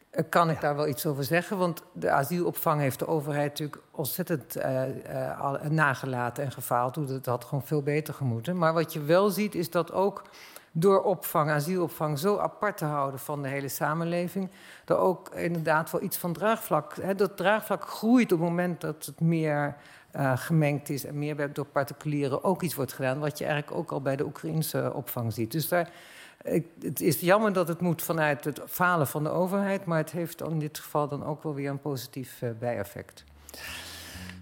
eh, 0.10 0.24
kan 0.30 0.50
ik 0.50 0.62
daar 0.62 0.76
wel 0.76 0.88
iets 0.88 1.06
over 1.06 1.24
zeggen? 1.24 1.58
Want 1.58 1.82
de 1.94 2.10
asielopvang 2.10 2.82
heeft 2.82 3.00
de 3.00 3.08
overheid 3.08 3.50
natuurlijk 3.50 3.82
ontzettend 3.92 4.58
uh, 4.58 4.88
uh, 4.88 5.62
nagelaten 5.62 6.44
en 6.44 6.52
gefaald. 6.52 6.96
Het 6.96 7.26
had 7.26 7.44
gewoon 7.44 7.66
veel 7.66 7.82
beter 7.82 8.14
gemoeten. 8.14 8.58
Maar 8.58 8.74
wat 8.74 8.94
je 8.94 9.04
wel 9.04 9.30
ziet 9.30 9.56
is 9.56 9.70
dat 9.70 9.92
ook 9.92 10.24
door 10.72 11.02
opvang, 11.02 11.50
asielopvang, 11.50 12.20
zo 12.20 12.38
apart 12.38 12.78
te 12.78 12.86
houden 12.86 13.20
van 13.20 13.42
de 13.42 13.48
hele 13.48 13.70
samenleving, 13.70 14.50
er 14.86 14.98
ook 14.98 15.30
inderdaad 15.30 15.92
wel 15.92 16.02
iets 16.02 16.18
van 16.18 16.34
draagvlak. 16.34 16.96
Hè, 17.02 17.16
dat 17.16 17.38
draagvlak 17.38 17.84
groeit 17.84 18.32
op 18.32 18.40
het 18.40 18.48
moment 18.50 18.82
dat 18.82 19.06
het 19.06 19.20
meer 19.20 19.76
uh, 20.16 20.32
gemengd 20.36 20.90
is 20.90 21.06
en 21.06 21.20
meer 21.20 21.54
door 21.54 21.66
particulieren 21.66 22.44
ook 22.44 22.62
iets 22.62 22.76
wordt 22.76 22.94
gedaan, 22.94 23.20
wat 23.20 23.38
je 23.38 23.46
eigenlijk 23.46 23.78
ook 23.78 23.92
al 23.92 24.02
bij 24.02 24.16
de 24.16 24.26
Oekraïnse 24.26 24.92
opvang 24.94 25.34
ziet. 25.34 25.52
Dus 25.52 25.68
daar, 25.68 25.90
het 26.82 27.02
is 27.02 27.20
jammer 27.20 27.54
dat 27.54 27.68
het 27.68 27.82
moet 27.82 28.02
vanuit 28.02 28.44
het 28.44 28.62
falen 28.68 29.08
van 29.08 29.24
de 29.24 29.30
overheid, 29.30 29.86
maar 29.86 29.98
het 29.98 30.12
heeft 30.12 30.42
in 30.42 30.60
dit 30.60 30.80
geval 30.80 31.08
dan 31.08 31.26
ook 31.26 31.44
wel 31.44 31.54
weer 31.54 31.70
een 31.70 31.82
positief 31.82 32.42
uh, 32.42 32.50
bijeffect. 32.60 33.24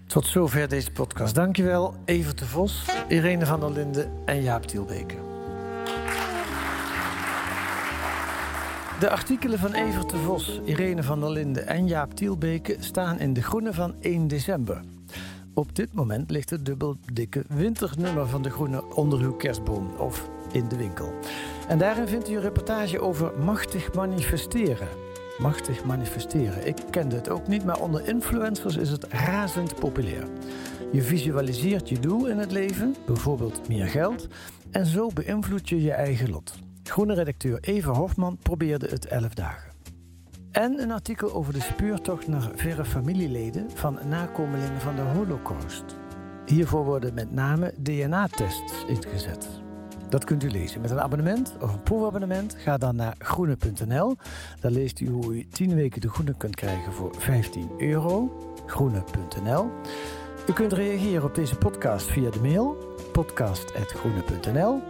Tot 0.06 0.26
zover 0.26 0.68
deze 0.68 0.90
podcast. 0.90 1.34
Dankjewel, 1.34 1.94
Evert 2.04 2.38
de 2.38 2.46
Vos, 2.46 2.84
Irene 3.08 3.46
van 3.46 3.60
der 3.60 3.70
Linden 3.70 4.12
en 4.24 4.42
Jaap 4.42 4.62
Tielbeke. 4.62 5.27
De 8.98 9.10
artikelen 9.10 9.58
van 9.58 9.72
Evert 9.72 10.10
de 10.10 10.16
Vos, 10.16 10.60
Irene 10.64 11.02
van 11.02 11.20
der 11.20 11.30
Linden 11.30 11.66
en 11.66 11.86
Jaap 11.86 12.14
Tielbeke 12.14 12.76
staan 12.78 13.18
in 13.18 13.32
De 13.32 13.42
Groene 13.42 13.72
van 13.72 13.94
1 14.00 14.28
december. 14.28 14.80
Op 15.54 15.74
dit 15.76 15.92
moment 15.92 16.30
ligt 16.30 16.50
het 16.50 16.64
dubbeldikke 16.64 17.44
winternummer 17.48 18.28
van 18.28 18.42
De 18.42 18.50
Groene 18.50 18.94
onder 18.94 19.20
uw 19.20 19.32
kerstboom 19.32 19.90
of 19.98 20.28
in 20.52 20.68
de 20.68 20.76
winkel. 20.76 21.12
En 21.68 21.78
daarin 21.78 22.08
vindt 22.08 22.30
u 22.30 22.34
een 22.34 22.40
reportage 22.40 23.00
over 23.00 23.32
machtig 23.44 23.94
manifesteren. 23.94 24.88
Machtig 25.38 25.84
manifesteren. 25.84 26.66
Ik 26.66 26.76
kende 26.90 27.16
het 27.16 27.28
ook 27.28 27.48
niet, 27.48 27.64
maar 27.64 27.80
onder 27.80 28.08
influencers 28.08 28.76
is 28.76 28.90
het 28.90 29.04
razend 29.04 29.74
populair. 29.74 30.24
Je 30.92 31.02
visualiseert 31.02 31.88
je 31.88 32.00
doel 32.00 32.26
in 32.26 32.38
het 32.38 32.52
leven, 32.52 32.94
bijvoorbeeld 33.06 33.68
meer 33.68 33.86
geld, 33.86 34.26
en 34.70 34.86
zo 34.86 35.10
beïnvloed 35.14 35.68
je 35.68 35.82
je 35.82 35.92
eigen 35.92 36.30
lot. 36.30 36.67
Groene 36.90 37.14
redacteur 37.14 37.58
Eva 37.60 37.92
Hofman 37.92 38.38
probeerde 38.42 38.88
het 38.88 39.06
11 39.06 39.34
dagen. 39.34 39.72
En 40.50 40.82
een 40.82 40.90
artikel 40.90 41.32
over 41.32 41.52
de 41.52 41.60
speurtocht 41.60 42.28
naar 42.28 42.50
verre 42.54 42.84
familieleden 42.84 43.70
van 43.74 43.98
nakomelingen 44.08 44.80
van 44.80 44.96
de 44.96 45.02
Holocaust. 45.02 45.84
Hiervoor 46.46 46.84
worden 46.84 47.14
met 47.14 47.32
name 47.32 47.74
DNA-tests 47.78 48.84
ingezet. 48.86 49.48
Dat 50.08 50.24
kunt 50.24 50.44
u 50.44 50.50
lezen 50.50 50.80
met 50.80 50.90
een 50.90 51.00
abonnement 51.00 51.56
of 51.60 51.72
een 51.72 51.82
proefabonnement. 51.82 52.54
Ga 52.58 52.78
dan 52.78 52.96
naar 52.96 53.14
groene.nl. 53.18 54.16
Daar 54.60 54.72
leest 54.72 55.00
u 55.00 55.08
hoe 55.08 55.34
u 55.34 55.46
10 55.48 55.74
weken 55.74 56.00
de 56.00 56.08
groene 56.08 56.34
kunt 56.36 56.54
krijgen 56.54 56.92
voor 56.92 57.14
15 57.18 57.70
euro. 57.78 58.46
Groene.nl. 58.66 59.70
U 60.48 60.52
kunt 60.52 60.72
reageren 60.72 61.24
op 61.24 61.34
deze 61.34 61.56
podcast 61.56 62.06
via 62.06 62.30
de 62.30 62.40
mail 62.40 62.76
podcast.groene.nl. 63.12 64.82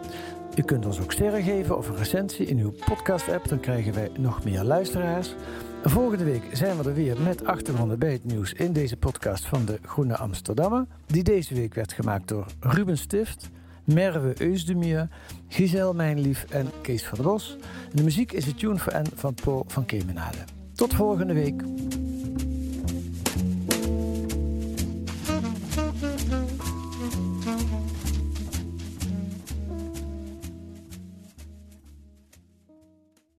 U 0.59 0.62
kunt 0.62 0.87
ons 0.87 1.01
ook 1.01 1.12
sterren 1.12 1.42
geven 1.42 1.77
of 1.77 1.88
een 1.88 1.97
recensie 1.97 2.47
in 2.47 2.59
uw 2.59 2.71
podcast-app, 2.85 3.49
dan 3.49 3.61
krijgen 3.61 3.94
wij 3.94 4.11
nog 4.18 4.44
meer 4.44 4.62
luisteraars. 4.62 5.35
Volgende 5.83 6.25
week 6.25 6.42
zijn 6.53 6.77
we 6.77 6.88
er 6.88 6.94
weer 6.94 7.21
met 7.21 7.44
achtergronden 7.44 7.99
bij 7.99 8.12
het 8.12 8.25
nieuws 8.25 8.53
in 8.53 8.73
deze 8.73 8.97
podcast 8.97 9.47
van 9.47 9.64
de 9.64 9.79
Groene 9.83 10.16
Amsterdammer. 10.16 10.87
Die 11.07 11.23
deze 11.23 11.55
week 11.55 11.75
werd 11.75 11.92
gemaakt 11.92 12.29
door 12.29 12.47
Ruben 12.61 12.99
Stift, 12.99 13.51
Merwe 13.85 14.42
Eusdemier, 14.42 15.09
Giselle 15.49 15.94
Mijnlief 15.94 16.44
en 16.51 16.71
Kees 16.83 17.05
van 17.05 17.18
der 17.18 17.27
Bos. 17.27 17.57
de 17.92 18.03
muziek 18.03 18.33
is 18.33 18.47
het 18.47 18.59
Tune 18.59 18.79
for 18.79 18.92
N 19.03 19.07
van 19.14 19.35
Paul 19.35 19.64
van 19.66 19.85
Kemenade. 19.85 20.38
Tot 20.75 20.94
volgende 20.94 21.35
week. 21.35 21.62